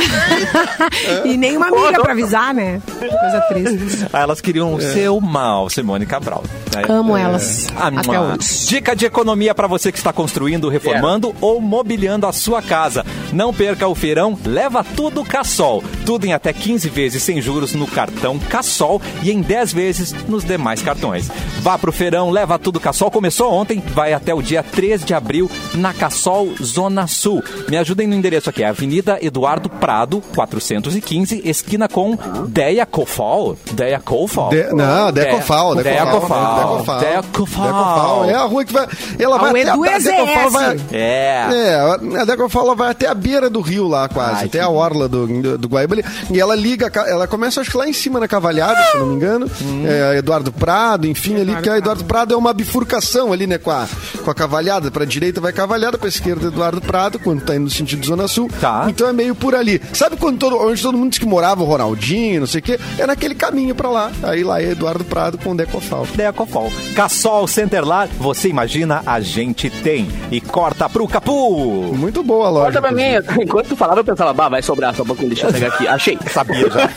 [1.26, 2.82] e nem uma amiga pra avisar, né?
[3.00, 4.08] Coisa triste.
[4.14, 6.44] Ah, Elas queriam o seu mal, Simone Cabral.
[6.76, 6.92] É.
[6.92, 7.68] Amo elas.
[7.76, 8.68] Ah, até hoje.
[8.68, 13.06] Dica de economia para você que está construindo, reformando ou mobiliando a sua casa.
[13.32, 15.84] Não perca o feirão, leva tudo Cassol.
[16.06, 20.44] Tudo em até 15 vezes sem juros no cartão Cassol e em 10 vezes nos
[20.44, 21.30] demais cartões.
[21.62, 23.10] Vá pro feirão, leva tudo Cassol.
[23.12, 27.44] Começou ontem, vai até o dia 3 de abril na Cassol Zona Sul.
[27.70, 32.18] Me ajudem no endereço aqui, é Avenida Eduardo Prado, 415, esquina com
[32.48, 33.56] Deia Cofal.
[33.74, 34.50] Deia Cofal.
[34.50, 35.76] De- não, Deia Cofal.
[35.76, 37.00] Decofal.
[37.00, 38.26] Deia Decofal.
[38.26, 38.88] É a rua que vai.
[39.20, 40.80] Ela vai o até Edu a, a Decofal vai.
[40.92, 41.48] É.
[41.54, 44.42] É, a Decofal vai até a beira do rio lá, quase.
[44.42, 47.78] Ai, até a orla do, do, Guaíba ali, e ela liga, ela começa acho que
[47.78, 49.50] lá em cima na cavalhada, se não me engano,
[49.86, 53.72] é, Eduardo Prado, enfim, ali, que a Eduardo Prado é uma bifurcação ali, né, com
[53.72, 53.88] a,
[54.24, 57.70] com a cavalhada, pra direita vai cavalhada, pra esquerda Eduardo Prado, quando tá indo no
[57.70, 58.86] sentido Zona Sul, Tá.
[58.90, 59.82] então é meio por ali.
[59.94, 62.80] Sabe quando todo, onde todo mundo diz que morava o Ronaldinho, não sei o quê,
[62.98, 66.08] é naquele caminho pra lá, aí lá é Eduardo Prado com Decofal.
[66.16, 66.72] Decofol.
[66.96, 70.08] Cassol Centerlar, você imagina, a gente tem.
[70.32, 71.94] E corta pro Capu.
[71.96, 72.72] Muito boa loja.
[72.72, 73.04] Corta pra mim.
[73.42, 75.88] Enquanto tu falava, eu pensava, bah, vai sobrar só um pouquinho, deixa eu pegar aqui.
[75.88, 76.18] Achei.
[76.32, 76.90] Sabia já.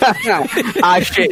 [0.83, 1.29] Achei.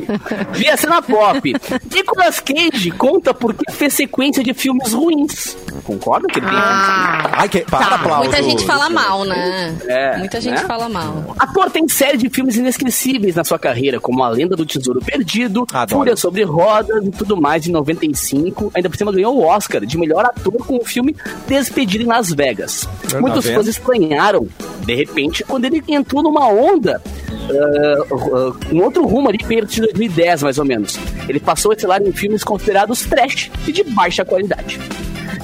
[0.53, 1.55] Vi a cena pop.
[1.93, 5.57] Nicolas Cage conta por que fez sequência de filmes ruins.
[5.85, 7.95] Concorda que ele tem Ah, Ai, que, para, Tá.
[7.97, 8.29] aplauso.
[8.29, 9.77] Muita gente fala mal, né?
[9.87, 10.67] É, Muita gente né?
[10.67, 11.35] fala mal.
[11.39, 15.67] Ator tem série de filmes inesquecíveis na sua carreira, como A Lenda do Tesouro Perdido,
[15.73, 15.99] Adoro.
[16.01, 18.71] Fúria sobre Rodas e tudo mais, em 95.
[18.75, 21.15] Ainda por cima ganhou o Oscar de melhor ator com o filme
[21.47, 22.89] Despedido em Las Vegas.
[23.21, 24.49] Muitos Tá fãs estranharam,
[24.87, 27.01] de repente, quando ele entrou numa onda,
[27.31, 30.99] uh, uh, um outro rumo ali, perto de 2010, mais ou menos.
[31.29, 34.81] Ele passou a estelar em filmes considerados trash e de baixa qualidade.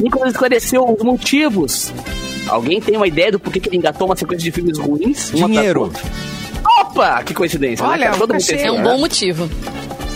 [0.01, 1.93] Nicolas esclareceu os motivos.
[2.49, 5.33] Alguém tem uma ideia do porquê que ele engatou uma sequência de filmes ruins?
[5.35, 5.93] Um Dinheiro.
[6.81, 7.85] Opa, que coincidência.
[7.87, 8.19] né, Olha, cara?
[8.19, 8.83] Todo mundo É um né?
[8.83, 9.49] bom motivo.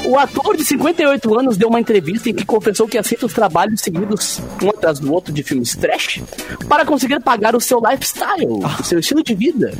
[0.04, 3.80] O ator de 58 anos deu uma entrevista em que confessou que aceita os trabalhos
[3.80, 6.22] seguidos um atrás do outro de filmes trash
[6.68, 8.46] para conseguir pagar o seu lifestyle,
[8.78, 9.72] o seu estilo de vida,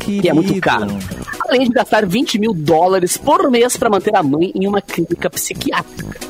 [0.00, 0.60] que é muito Querido.
[0.64, 0.86] caro.
[1.48, 5.28] Além de gastar 20 mil dólares por mês para manter a mãe em uma clínica
[5.28, 6.20] psiquiátrica.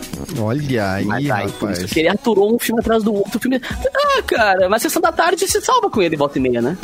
[0.41, 1.79] Olha aí, Mas aí, rapaz.
[1.79, 3.39] isso que ele aturou um filme atrás do outro.
[3.39, 3.61] Filme...
[3.63, 6.77] Ah, cara, mas sessão da tarde se salva com ele, volta e meia, né?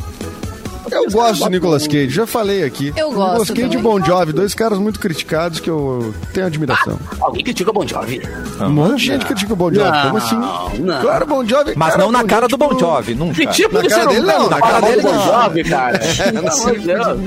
[0.91, 2.93] Eu gosto do Nicolas Cage, já falei aqui.
[2.97, 3.83] Eu gosto Nicolas Cage e.
[3.83, 6.99] Bon Jovi, dois caras muito criticados que eu tenho admiração.
[7.21, 8.23] Alguém critica o Bon Jovi.
[8.61, 9.91] Um monte de gente critica o Bon Jovi.
[9.91, 10.81] Não, Como assim?
[10.81, 11.01] não.
[11.01, 11.73] Claro, Bon Jovi.
[11.77, 13.35] Mas cara, não na cara do Bon tipo, Jovi, nunca.
[13.35, 15.43] Critica Na cara dele, não, não, na cara dele, do Bon não.
[15.43, 15.99] Jovi, cara.
[16.85, 17.19] Deus.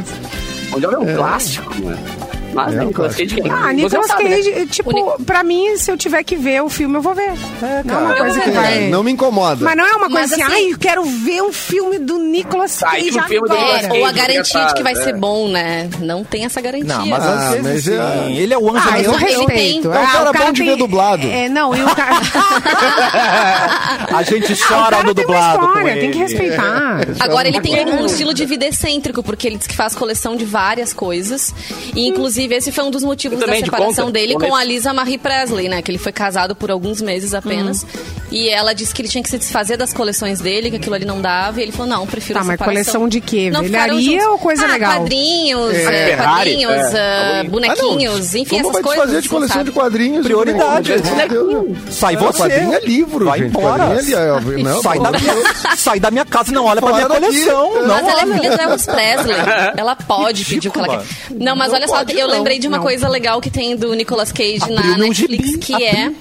[0.70, 2.25] Bon Jovi é um clássico, mano.
[2.56, 3.16] Mas É né, Nicolas.
[3.16, 3.36] Cage...
[3.52, 4.36] Ah, Nicolas sabe, né?
[4.38, 7.32] Cage, tipo, pra mim, se eu tiver que ver o filme, eu vou ver.
[7.62, 8.86] não é uma cara, coisa que eu vai.
[8.86, 9.64] É, não me incomoda.
[9.64, 12.72] Mas não é uma coisa assim, assim- ai, eu quero ver um filme do Nicolas
[12.72, 13.56] Sai Cage um filme do.
[13.56, 14.00] Nicolas É, Cage.
[14.00, 14.96] ou a garantia de que vai É.
[14.96, 15.90] ser bom, né?
[16.00, 16.86] Não tem essa garantia.
[16.98, 17.94] Não, mas Ah, às vezes mas sim.
[17.94, 19.92] é- Ele é o anjo Ah, eu respeito.
[19.92, 21.28] É um Ah, cara bom de ver dublado.
[21.28, 22.16] É, não, e o cara.
[24.16, 27.00] A gente o chora cara no tem uma dublado tem que respeitar.
[27.20, 30.46] Agora ele tem um estilo de vida excêntrico, porque ele diz que faz coleção de
[30.46, 31.54] várias coisas.
[31.96, 34.94] E inclusive esse foi um dos motivos da de separação conta, dele com a Lisa
[34.94, 35.82] Marie Presley, né?
[35.82, 37.86] Que ele foi casado por alguns meses apenas.
[38.32, 41.06] E ela disse que ele tinha que se desfazer das coleções dele, que aquilo ali
[41.06, 41.60] não dava.
[41.60, 42.84] E ele falou: não, prefiro Tá, a mas separação.
[42.94, 43.50] coleção de quê?
[43.50, 45.00] Não Velharia ou coisa ah, legal?
[45.00, 46.12] Quadrinhos, É.
[46.12, 47.42] é, quadrinhos, é.
[47.42, 49.04] ah, bonequinhos, enfim, Como essas vai coisas.
[49.04, 49.70] desfazer de coleção sabe?
[49.70, 50.26] de quadrinhos?
[50.26, 50.94] Prioridade.
[51.30, 51.78] Deus.
[51.92, 52.40] Sai É, você.
[52.44, 53.50] Quadrinho é livro, Vai gente.
[53.50, 53.84] embora.
[53.84, 56.94] É é, não, sai, da minha, de sai da minha casa e não olha pra
[56.94, 57.74] minha coleção.
[57.82, 58.34] Não Mas ela é olha.
[58.36, 59.36] filha do Elvis Presley.
[59.78, 61.06] Ela pode pedir o que ela quer.
[61.32, 62.35] Não, mas Não olha só, eu não.
[62.38, 62.84] Lembrei de uma Não.
[62.84, 66.12] coisa legal que tem do Nicolas Cage Abriu na Netflix, gibi, que é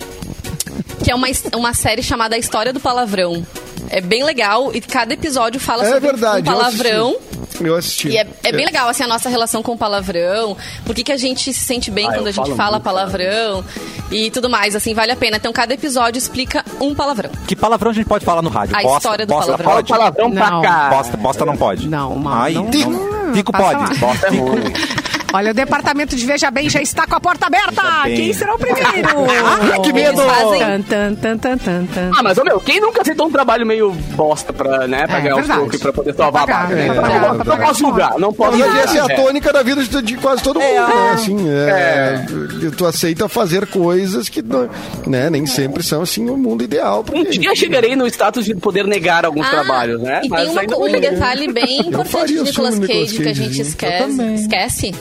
[1.02, 3.46] que é uma, uma série chamada A História do Palavrão.
[3.90, 6.48] É bem legal e cada episódio fala É sobre verdade.
[6.48, 7.16] um palavrão.
[7.60, 8.08] Eu assisti.
[8.08, 10.56] E é, é bem legal, assim, a nossa relação com o palavrão.
[10.84, 13.64] Por que, que a gente se sente bem Ah, quando a gente fala muito, palavrão
[14.10, 15.36] e tudo mais, assim, vale a pena.
[15.36, 17.30] Então, cada episódio explica um palavrão.
[17.46, 18.74] Que palavrão a gente pode falar no rádio?
[18.74, 19.70] A bosta, história do bosta palavrão.
[19.70, 20.62] Fala palavrão pra Não.
[20.62, 20.88] cá.
[20.90, 21.86] Bosta, bosta não pode.
[21.86, 23.34] Não, mano, Ai, não- não.
[23.34, 23.74] Fico pode.
[23.80, 23.90] lá.
[24.00, 24.44] Bosta, fico.
[25.36, 27.82] Olha, o departamento de Veja Bem já está com a porta aberta.
[28.04, 28.88] Quem será o primeiro?
[29.74, 30.22] Ah, que medo!
[30.22, 32.10] Fazem- Tan, tan, tan, tan, tan, tan.
[32.16, 35.20] Ah, mas, ô meu, quem nunca aceitou um trabalho meio bosta pra, né, pra É,
[35.22, 35.74] ganhar verdade.
[35.76, 36.78] e pra poder salvar a Pra vaga?
[36.78, 38.84] é, Não, pagar, não, posso julgar, não posso Mas julgar.
[38.84, 39.16] essa é a É.
[39.16, 41.10] tônica da vida de, de quase todo mundo, né?
[41.14, 42.24] Assim, é,
[42.76, 44.40] Tu aceita fazer coisas que
[45.06, 47.00] né, nem sempre são assim o mundo ideal.
[47.00, 50.20] Um Porque, dia chegarei no status de poder negar alguns Ah, trabalhos, né?
[50.22, 53.32] E Mas tem uma um detalhe bem importante de o Nicolas Cage, Nicolas que a
[53.34, 54.94] gente esquece, esquece.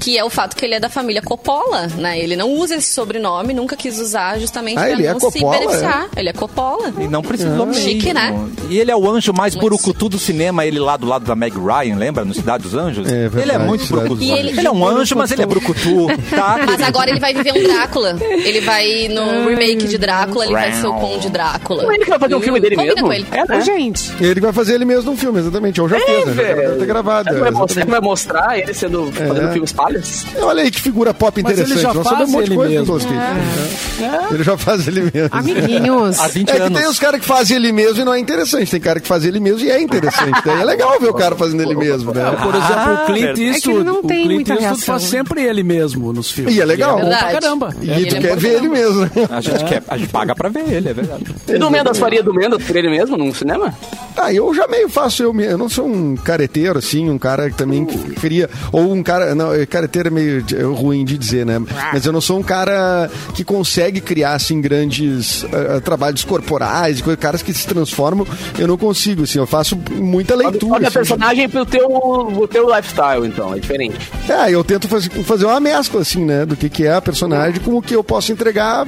[0.00, 2.18] Que é o fato que ele é da família Coppola, né?
[2.18, 5.26] Ele não usa esse sobrenome, nunca quis usar justamente Ah, pra ele é não se
[5.26, 6.08] Coppola, beneficiar.
[6.16, 6.92] Ele é Coppola.
[6.98, 7.82] E não precisou mesmo.
[7.82, 8.34] Chique, né?
[8.68, 11.34] E ele é o anjo mais Muito burucutu do cinema, ele lá do lado da
[11.34, 12.24] Meg Ryan, lembra?
[12.24, 13.06] No Cidade dos Anjos?
[13.06, 14.22] É verdade, ele é muito burucutu.
[14.22, 14.58] Anjos.
[14.58, 14.66] Ele...
[14.66, 16.58] é um anjo, mas ele é brucutu, tá?
[16.66, 18.16] Mas agora ele vai viver um Drácula.
[18.20, 21.82] Ele vai no remake de Drácula, ele vai ser o Conde Drácula.
[21.82, 23.08] Não é ele que vai fazer um filme dele Combina mesmo?
[23.08, 23.26] com ele.
[23.30, 23.60] É, né?
[23.60, 24.12] gente.
[24.20, 25.80] Ele vai fazer ele mesmo num filme, exatamente.
[25.80, 26.34] Ou já fez, né?
[26.34, 27.28] Já deve ter gravado.
[27.28, 27.90] Ele vai, é, mostrar, ele exatamente.
[27.90, 30.24] vai mostrar ele sendo, fazendo filmes palhas?
[30.40, 31.82] Olha aí que figura pop Mas ele interessante.
[31.82, 32.98] já Nós sabemos faz um monte de ele coisa do mesmo.
[32.98, 33.68] Nicolas
[33.98, 34.34] Cage.
[34.34, 35.28] Ele já faz ele mesmo.
[35.30, 36.18] Amiguinhos.
[36.20, 36.78] Há 20 É que anos.
[36.80, 38.70] tem os caras que fazem ele mesmo e não é interessante.
[38.70, 40.40] Tem cara que faz ele mesmo e é interessante.
[40.44, 42.24] Daí é legal ver o cara fazendo ele mesmo, né?
[42.42, 43.30] Por exemplo, o Clint verdade.
[43.30, 43.78] É que Eastwood.
[43.78, 46.54] ele não o tem Clint Eastwood faz sempre ele mesmo nos filmes.
[46.54, 46.98] E é legal.
[46.98, 47.74] E é pra caramba.
[47.80, 49.10] E Ele tu é quer ver ele mesmo.
[49.30, 51.24] A gente, quer, a gente paga pra ver ele, é verdade.
[51.48, 53.74] E do Mendas faria do Mendas por ele mesmo num cinema?
[54.16, 57.50] Ah, eu já meio faço, eu, me- eu não sou um careteiro, assim, um cara
[57.50, 61.04] que também que cria, ou um cara, não, é, careteiro é meio de- é ruim
[61.04, 61.60] de dizer, né?
[61.92, 67.02] Mas eu não sou um cara que consegue criar, assim, grandes ah, ah, trabalhos corporais,
[67.18, 68.26] caras que se transformam,
[68.58, 70.74] eu não consigo, assim, eu faço muita leitura.
[70.74, 74.10] Olha a assim, personagem pro teu, pro teu lifestyle, então, é diferente.
[74.28, 76.44] É, eu tento faz- fazer uma mescla, assim, né?
[76.46, 78.86] Do que, que é a personagem com o que eu posso entregar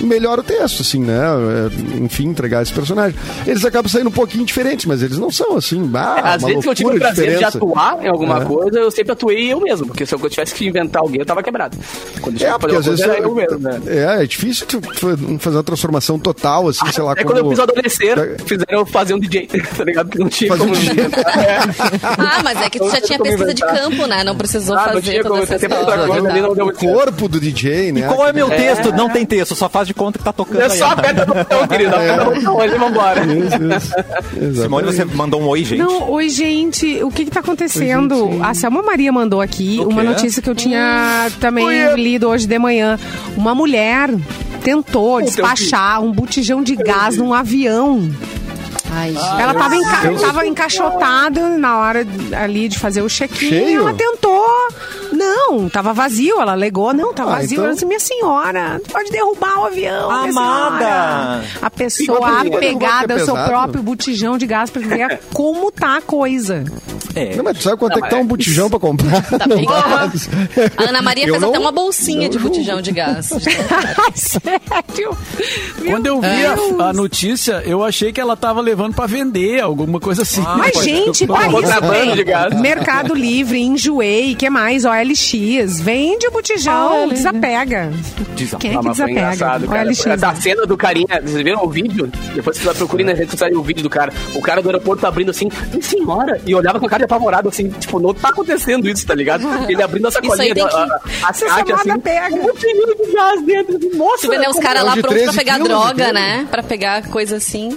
[0.00, 1.12] melhor o texto, assim, né?
[1.22, 3.16] É, Enfim, entregar esse personagem.
[3.46, 6.64] Eles acabam saindo um pouquinho diferentes, mas eles não são, assim, ah, Às uma vezes
[6.64, 7.58] que eu tive o prazer de diferença.
[7.58, 8.44] atuar em alguma É.
[8.44, 11.42] coisa, eu sempre atuei eu mesmo, porque se eu tivesse que inventar alguém, eu tava
[11.42, 11.76] quebrado.
[12.20, 13.80] Quando eu tinha É, que porque às vezes uma eu mesmo, né?
[13.86, 14.66] é, é difícil
[15.38, 17.50] fazer uma transformação total, assim, sei lá, É quando eu como...
[17.56, 19.46] fiz adolescer, Da- fizeram eu fazer um DJ,
[19.76, 20.06] tá ligado?
[20.08, 20.92] Porque não tinha Fazer como um DJ.
[21.42, 21.58] É.
[22.18, 24.22] Ah, mas é que tu já tinha Como pesquisa de campo, né?
[24.24, 27.92] Não precisou Ah, não fazer tinha toda como, essa coisa não O corpo do DJ,
[27.92, 28.00] né?
[28.00, 28.56] E qual é meu É.
[28.56, 28.92] texto?
[28.92, 30.78] Não tem texto, só faz de conta que tá tocando É aí.
[30.78, 31.94] só aperta no botão, querido.
[31.94, 33.22] Aperta no botão, ali, vambora.
[34.62, 35.78] Simone, você mandou um oi, gente.
[35.78, 38.38] Não, oi, gente, o que que tá acontecendo?
[38.42, 40.20] A Selma Maria mandou aqui O uma quê?
[40.20, 42.98] notícia que eu tinha também lido hoje de manhã.
[43.36, 44.10] Uma mulher
[44.62, 48.10] tentou despachar um botijão de gás num avião.
[48.94, 49.40] Ai, gente.
[49.40, 52.06] Ela tava, enca tava encaixotada na hora
[52.38, 53.74] ali de fazer o check-in.
[53.74, 54.46] Ela tentou.
[55.12, 56.40] Não, tava vazio.
[56.40, 57.52] Ela alegou, não, tá Ah, vazio.
[57.54, 60.08] então- Ela disse, minha senhora, pode derrubar o avião.
[60.08, 60.78] minha Amada!
[60.78, 66.02] senhora." A pessoa apegada ao seu próprio botijão de gás pra ver como tá a
[66.02, 66.64] coisa.
[67.14, 67.36] É.
[67.36, 69.22] Não, mas tu sabe quanto é que tá um botijão pra comprar?
[69.38, 70.28] Tá Não bem faz.
[70.78, 73.30] A Ana Maria Eu fez não- até uma bolsinha de botijão de gás.
[74.14, 75.16] Sério?
[75.86, 80.00] Quando eu vi a, a notícia, eu achei que ela tava levando pra vender, alguma
[80.00, 80.40] coisa assim.
[80.56, 82.60] Mas, gente, pra isso.
[82.60, 84.84] Mercado Livre, Enjoei, que mais?
[84.84, 85.80] OLX.
[85.80, 87.92] Vende o botijão, desapega.
[88.34, 88.58] Desapega.
[88.60, 89.10] Quem é Ah, que desapega?
[89.20, 89.88] engraçado, cara.
[89.88, 90.04] OLX.
[90.20, 92.10] Da cena do carinha, vocês viram o vídeo?
[92.34, 94.12] Depois vocês procurem nas redes sociais o vídeo do cara.
[94.34, 97.48] O cara do aeroporto abrindo assim, "Minha senhora, e olhava com a cara de apavorado,
[97.48, 99.46] assim, tipo, não tá acontecendo isso, tá ligado?
[99.70, 102.34] Ele abrindo a sacolinha, que- a, a, a Essa caixa, assim, pega.
[102.34, 104.22] um montinho de gás dentro, assim, nossa!
[104.22, 106.46] Tu vê, né, os caras lá prontos pra 13 pegar droga, né?
[106.50, 107.76] Pra pegar coisa assim.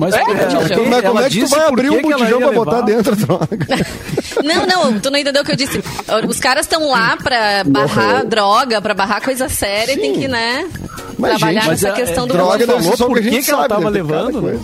[0.00, 0.24] Mas, É, é.
[0.24, 3.48] Mas como ela é que tu vai abrir um botijão pra botar dentro a droga?
[4.42, 5.82] Não, não, tu não entendeu o que eu disse.
[6.26, 10.66] Os caras estão lá pra barrar droga, pra barrar coisa séria e tem que, né,
[11.18, 13.68] Mas, trabalhar gente, mas nessa é- questão do droga falou só por que que ela
[13.68, 13.98] tava né?
[14.00, 14.60] Cada levando.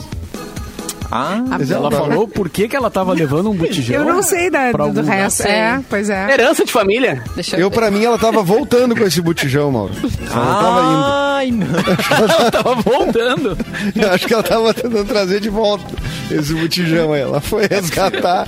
[1.10, 3.96] Ah, Mas Ela falou por que, que ela tava levando um botijão.
[3.96, 5.16] Eu não sei da, pra do lugar.
[5.16, 5.42] resto.
[5.46, 6.32] É, pois é.
[6.32, 7.22] Herança de família.
[7.34, 7.76] Deixa eu, Eu, ver.
[7.76, 9.92] pra mim, ela tava voltando com esse botijão, Mauro.
[10.28, 11.25] Ela não tava indo.
[11.44, 11.66] Não.
[12.28, 13.56] Ela tava voltando.
[13.94, 15.84] Eu acho que ela tava tentando trazer de volta
[16.30, 17.20] esse botijão aí.
[17.22, 18.46] Ela foi resgatar.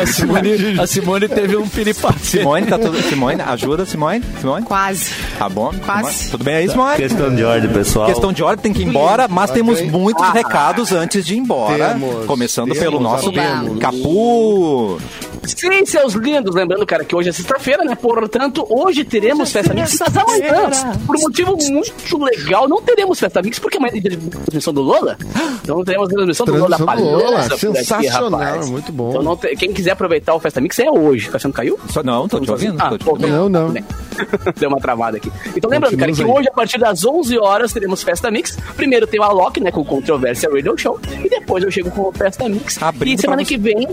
[0.00, 2.26] A Simone, a Simone teve um piripaque.
[2.26, 3.00] Simone, tá tudo.
[3.02, 4.22] Simone, ajuda, Simone.
[4.40, 4.64] Simone.
[4.64, 5.10] Quase.
[5.38, 5.72] Tá bom?
[5.84, 6.12] Quase.
[6.12, 6.30] Simone?
[6.30, 6.96] Tudo bem aí, Simone?
[6.96, 8.06] Questão de ordem, pessoal.
[8.06, 9.90] Questão de ordem, tem que ir embora, mas temos Ok.
[9.90, 11.90] muitos recados antes de ir embora.
[11.90, 13.78] Temos, Começando temos, pelo nosso temos.
[13.78, 14.98] Capu.
[15.46, 16.54] Sim, seus lindos.
[16.54, 17.94] Lembrando, cara, que hoje é sexta-feira, né?
[17.94, 20.70] Portanto, hoje teremos Festa Mix, mas amanhã,
[21.06, 24.72] por um motivo muito legal, não teremos Festa Mix, porque amanhã é dia de transmissão
[24.72, 25.16] do Lola.
[25.62, 28.70] Então teremos transmissão do Lola Transmissão do Lola, aqui, sensacional, rapaz.
[28.70, 29.10] muito bom.
[29.10, 31.30] Então, não te- quem quiser aproveitar o Festa Mix é hoje.
[31.30, 31.78] Tá achando que caiu?
[31.90, 32.76] Só- Não, tô te ouvindo.
[32.80, 33.26] Ah, tô te.
[33.26, 33.74] Não, não.
[34.58, 35.30] Deu uma travada aqui.
[35.54, 36.28] Então lembrando, cara, que aí.
[36.30, 38.56] hoje, a partir das 11 horas, teremos Festa Mix.
[38.76, 40.98] Primeiro tem o Alok, né, com o Controvérsia Radio Show.
[41.24, 42.82] E depois eu chego com o Festa Mix.
[42.82, 43.88] Abrindo e semana que vem,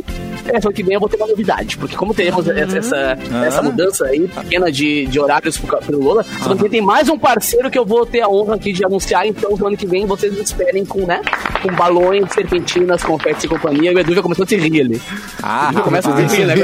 [0.46, 1.43] é, semana que vem eu vou ter uma novidade.
[1.80, 6.24] Porque como teremos essa, essa, essa mudança aí, pequena de, de horários pro, pro Lola,
[6.24, 8.84] semana que vem tem mais um parceiro que eu vou ter a honra aqui de
[8.86, 9.26] anunciar.
[9.28, 11.22] Então, semana que vem, vocês me esperem com, né,
[11.62, 13.92] com balões, serpentinas, confetes e companhia.
[13.92, 15.02] E o Edu já começou a se rir ali.
[15.42, 16.56] Ah, Já começa a se rir, né?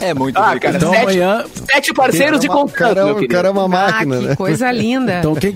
[0.00, 0.60] É muito Ah, obrigado.
[0.72, 3.64] cara, Então sete, amanhã- sete parceiros e O cara, é meu um- cara é uma
[3.64, 4.36] Ah, máquina, que né?
[4.36, 5.18] coisa linda.
[5.18, 5.54] Então quem,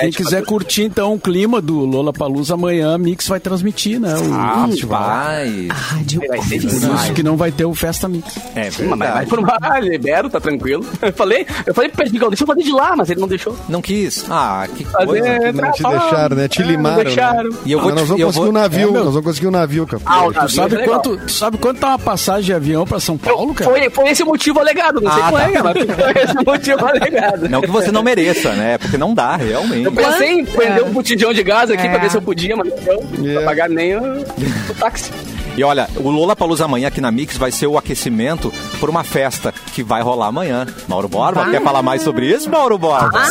[0.00, 4.14] quem quiser curtir então o clima do Lola Palusa amanhã, a Mix vai transmitir, né?
[4.16, 5.68] O, Ah, vai.
[5.70, 8.38] Rádio Vai por isso que não vai ter o Festa Mix.
[8.54, 10.84] É Sim, mas vai por lá, libero, tá tranquilo.
[11.02, 13.56] Eu falei, eu falei pro Perdigão, deixa eu fazer de lá, mas ele não deixou.
[13.68, 14.24] Não quis.
[14.30, 15.52] Ah, que Fazer coisa.
[15.52, 16.00] Não te travado.
[16.08, 16.48] deixaram, né?
[16.48, 16.96] Te É, limaram.
[16.96, 17.50] Não deixaram.
[17.50, 17.56] né?
[17.64, 19.22] E eu vou Mas nós te- vamos eu conseguir vou- um navio, É, nós vamos
[19.22, 20.02] conseguir um navio, cara.
[20.06, 23.16] Ah, o Tu sabe, é quanto, sabe quanto tá uma passagem de avião pra São
[23.18, 23.70] Paulo, cara?
[23.70, 25.50] Foi, foi esse o motivo alegado, não sei Ah, qual tá.
[25.50, 25.74] é, mas
[26.14, 27.48] foi esse o motivo alegado.
[27.48, 28.78] Não que você não mereça, né?
[28.78, 29.84] Porque não dá, realmente.
[29.84, 31.90] Eu pensei em prender um botijão de gás aqui É.
[31.90, 33.04] pra ver se eu podia, mas não deu.
[33.18, 33.40] Yeah.
[33.40, 35.10] Pra pagar nem o, o táxi.
[35.56, 39.04] E olha, o Lola Palusa amanhã aqui na Mix vai ser o aquecimento por uma
[39.04, 40.66] festa que vai rolar amanhã.
[40.88, 43.22] Mauro Borba, quer falar mais sobre isso, Mauro Borba?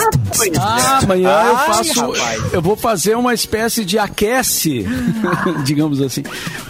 [0.59, 1.99] Ah, amanhã eu Ai, faço.
[1.99, 2.53] rapaz.
[2.53, 4.85] Eu vou fazer uma espécie de aquece,
[5.65, 6.23] digamos assim,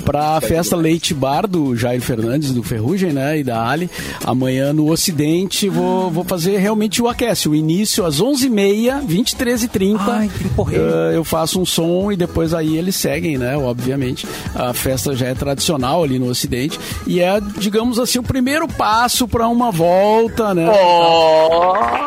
[0.03, 3.39] pra festa Leite Bar do Jair Fernandes, do Ferrugem, né?
[3.39, 3.89] E da Ali.
[4.25, 7.47] Amanhã no Ocidente vou, vou fazer realmente o aquece.
[7.47, 9.99] O início às 11h30, 23h30.
[10.07, 13.55] Ai, que eh, eu faço um som e depois aí eles seguem, né?
[13.55, 14.27] Obviamente.
[14.55, 16.79] A festa já é tradicional ali no Ocidente.
[17.05, 20.67] E é, digamos assim, o primeiro passo pra uma volta, né?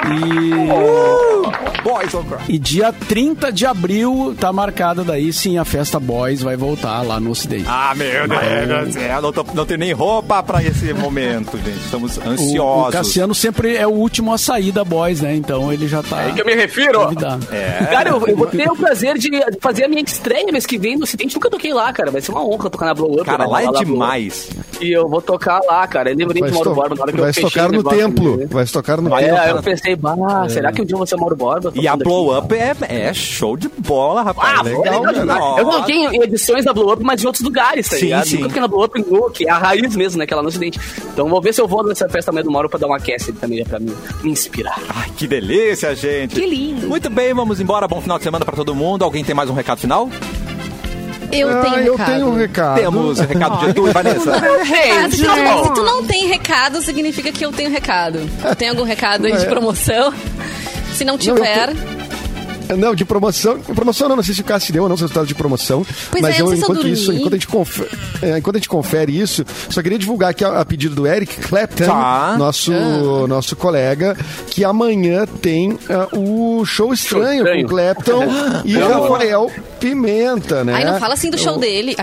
[0.07, 1.83] E.
[1.83, 2.39] Boys on Cry.
[2.49, 7.21] E dia 30 de abril tá marcada daí sim a festa Boys vai voltar lá
[7.21, 7.65] no Ocidente.
[7.69, 11.79] Ah, meu Deus do céu, não, tô- não tenho nem roupa pra esse momento, gente.
[11.85, 12.93] Estamos o, o ansiosos.
[12.93, 15.37] Cassiano sempre é o último a sair da Boys, né?
[15.37, 16.23] Então ele já tá.
[16.23, 17.01] É aí que eu me refiro.
[17.05, 17.47] convidado.
[17.91, 19.31] Cara, eu, eu vou ter o prazer de
[19.61, 21.35] fazer a minha estreia mês que vem no Ocidente.
[21.37, 22.11] Nunca toquei lá, cara.
[22.11, 23.26] Vai ser uma honra tocar na Blow Up.
[23.27, 24.49] Cara, vai lá é demais.
[24.81, 26.11] E eu vou tocar lá, cara.
[26.11, 27.83] Eu lembrei Vai, de Mauro Borba na hora que vai eu fechei tocar o no
[27.83, 28.47] templo.
[28.51, 29.39] Vai tocar no É, templo.
[29.41, 30.15] aí eu pensei, bah,
[30.49, 31.73] será que um dia eu vou ser Mauro Borba?
[31.75, 32.45] E a Blow aqui?
[32.47, 32.75] Up é,
[33.09, 34.59] é show de bola, rapaz.
[34.59, 35.59] Ah, legal, legal demais.
[35.59, 38.27] Eu toquei em edições da Blow Up, mas em outros lugares, tá Sim, ligado?
[38.27, 38.39] sim.
[38.39, 40.27] Nunca na Blow Up em que é a raiz mesmo, né?
[40.27, 40.79] Que é lá no Ocidente.
[41.13, 43.33] Então vou ver se eu vou nessa festa amanhã do Mauro pra dar uma aquece
[43.33, 44.79] também, pra me, me inspirar.
[44.95, 46.35] Ai, que delícia, gente.
[46.35, 46.87] Que lindo.
[46.89, 47.89] Muito bem, vamos embora.
[47.89, 49.05] Bom final de semana pra todo mundo.
[49.05, 50.09] Alguém tem mais um recado final?
[51.33, 52.13] Eu Ah, tenho eu recado.
[52.13, 52.81] tenho um recado.
[52.81, 54.33] Temos recado de Edu e Vanessa.
[54.37, 58.21] Ah, se, tu, se tu não tem recado, significa que eu tenho recado.
[58.57, 59.49] Tem algum recado aí de É.
[59.49, 60.13] promoção?
[60.95, 61.96] Se não eu tiver, Não,
[62.97, 63.59] de promoção.
[63.61, 65.85] Promoção não, não sei se o Cássio deu ou não os resultados de promoção.
[66.11, 67.91] Pois mas é, eu não se enquanto isso, enquanto a, gente confere,
[68.23, 71.37] é, enquanto a gente confere isso, só queria divulgar aqui a, a pedido do Eric
[71.41, 72.37] Clapton, Tá.
[72.39, 73.27] nosso, Ah.
[73.29, 74.17] nosso colega,
[74.49, 77.63] que amanhã tem ah, o show estranho, estranho.
[77.69, 78.25] com Clapton
[78.65, 79.51] e Rafael
[79.81, 80.75] Pimenta, né?
[80.75, 81.95] aí não fala assim do show Eu- dele.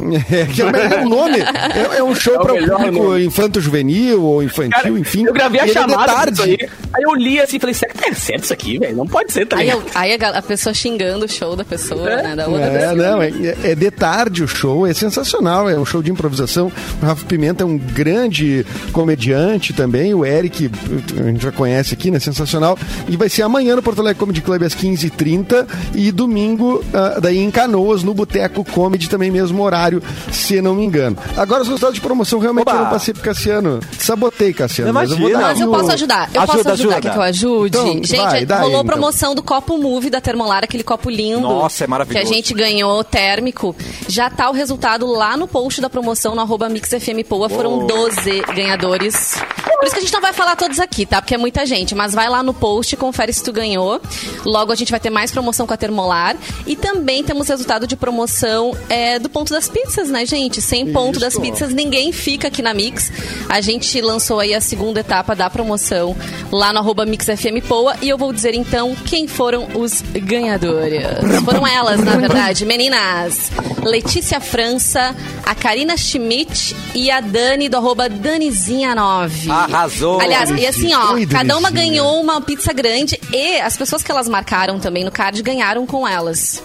[0.30, 1.38] É, que é o melhor nome.
[1.40, 5.24] É, é um show É para o público infanto-juvenil ou infantil, Cara, enfim.
[5.26, 6.42] eu gravei a é de chamada disso tarde.
[6.42, 6.68] aí.
[6.92, 8.96] Aí eu li assim e falei, será que tá certo isso aqui, velho?
[8.96, 12.04] Não pode ser, tá Aí, eu- aí a, a pessoa xingando o show da pessoa,
[12.22, 12.34] né?
[12.36, 12.94] Da outra É, pessoa.
[12.94, 13.30] não, é,
[13.64, 16.70] é de tarde o show, é sensacional, é um show de improvisação.
[17.02, 20.70] O Rafa Pimenta é um grande comediante também, o Eric,
[21.18, 22.18] a gente já conhece aqui, né?
[22.20, 22.78] Sensacional.
[23.08, 27.38] E vai ser amanhã no Porto Alegre Comedy Club às 15h30 e domingo, ah, daí
[27.38, 29.89] em Canoas, no Boteco Comedy, também mesmo horário,
[30.30, 31.16] se não me engano.
[31.36, 32.78] Agora os resultados de promoção realmente Oba!
[32.78, 33.80] eu não passei pro Cassiano.
[33.98, 34.92] Sabotei, Cassiano.
[34.92, 36.30] mas eu vou dar Mas eu posso ajudar.
[36.32, 36.72] Eu Ajuda, posso ajudar.
[36.72, 37.00] ajuda.
[37.00, 37.78] Quer que eu ajude?
[37.78, 38.84] Então, gente, vai, aí, rolou então.
[38.84, 41.40] promoção do copo Move da Termolar, aquele copo lindo.
[41.40, 42.26] Nossa, é maravilhoso.
[42.26, 43.74] Que a gente ganhou térmico.
[44.08, 47.48] Já tá o resultado lá no post da promoção no arroba MixFMPoa.
[47.48, 49.40] Foram 12 ganhadores.
[49.80, 51.22] Por isso que a gente não vai falar todos aqui, tá?
[51.22, 51.94] Porque é muita gente.
[51.94, 53.98] Mas vai lá no post, confere se tu ganhou.
[54.44, 56.36] Logo a gente vai ter mais promoção com a Termolar.
[56.66, 60.60] E também temos resultado de promoção é, do ponto das pizzas, né, gente?
[60.60, 63.10] Sem ponto das pizzas, ninguém fica aqui na Mix.
[63.48, 66.14] A gente lançou aí a segunda etapa da promoção
[66.52, 67.96] lá no arroba MixFMPoa.
[68.02, 71.00] E eu vou dizer então quem foram os ganhadores.
[71.42, 72.66] Foram elas, na verdade.
[72.66, 73.50] Meninas,
[73.82, 79.69] Letícia França, a Karina Schmidt e a Dani do arroba Danizinha9.
[79.72, 80.20] Arrasou.
[80.20, 84.10] Aliás, e assim, ó, Oi, cada uma ganhou uma pizza grande e as pessoas que
[84.10, 86.62] elas marcaram também no card ganharam com elas.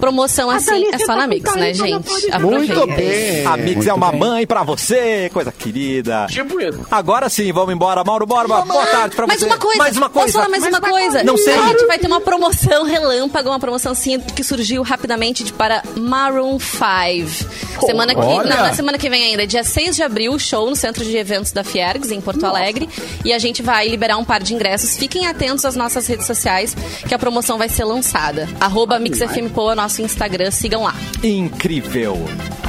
[0.00, 1.92] Promoção assim é só na Mix, né, gente?
[2.40, 2.96] Muito Aproveitem.
[2.96, 3.46] bem.
[3.46, 4.20] A Mix muito é uma bem.
[4.20, 6.26] mãe pra você, coisa querida.
[6.28, 6.80] Tipo isso.
[6.90, 8.02] Agora sim, vamos embora.
[8.04, 9.46] Mauro Borba, boa tarde pra Mais você.
[9.46, 9.78] uma coisa.
[9.78, 10.26] Mais uma coisa.
[10.26, 11.22] Posso falar mais, uma coisa?
[11.24, 11.54] Não sei.
[11.54, 15.82] A gente vai ter uma promoção relâmpago, uma promoção assim que surgiu rapidamente de, para
[15.96, 17.86] Maroon 5.
[17.86, 21.04] Semana que, não, na semana que vem ainda, dia 6 de abril, show no Centro
[21.04, 22.88] de Eventos da Fiergs, em Porto Alegre.
[23.24, 24.96] E a gente vai liberar um par de ingressos.
[24.96, 26.76] Fiquem atentos às nossas redes sociais,
[27.06, 28.48] que a promoção vai ser lançada.
[28.60, 30.94] Arroba MixFMPoa, nosso Instagram, sigam lá.
[31.22, 32.16] Incrível.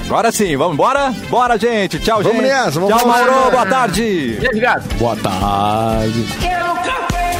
[0.06, 1.12] Agora sim, vamos embora?
[1.30, 1.98] Bora, gente.
[2.00, 2.48] Tchau, Vamos gente.
[2.50, 3.08] nessa, vamos Tchau.
[3.08, 3.52] Mauro.
[3.52, 4.38] Boa tarde.
[4.56, 4.96] Gato?
[4.96, 6.26] Boa tarde.
[6.42, 7.35] Quero café!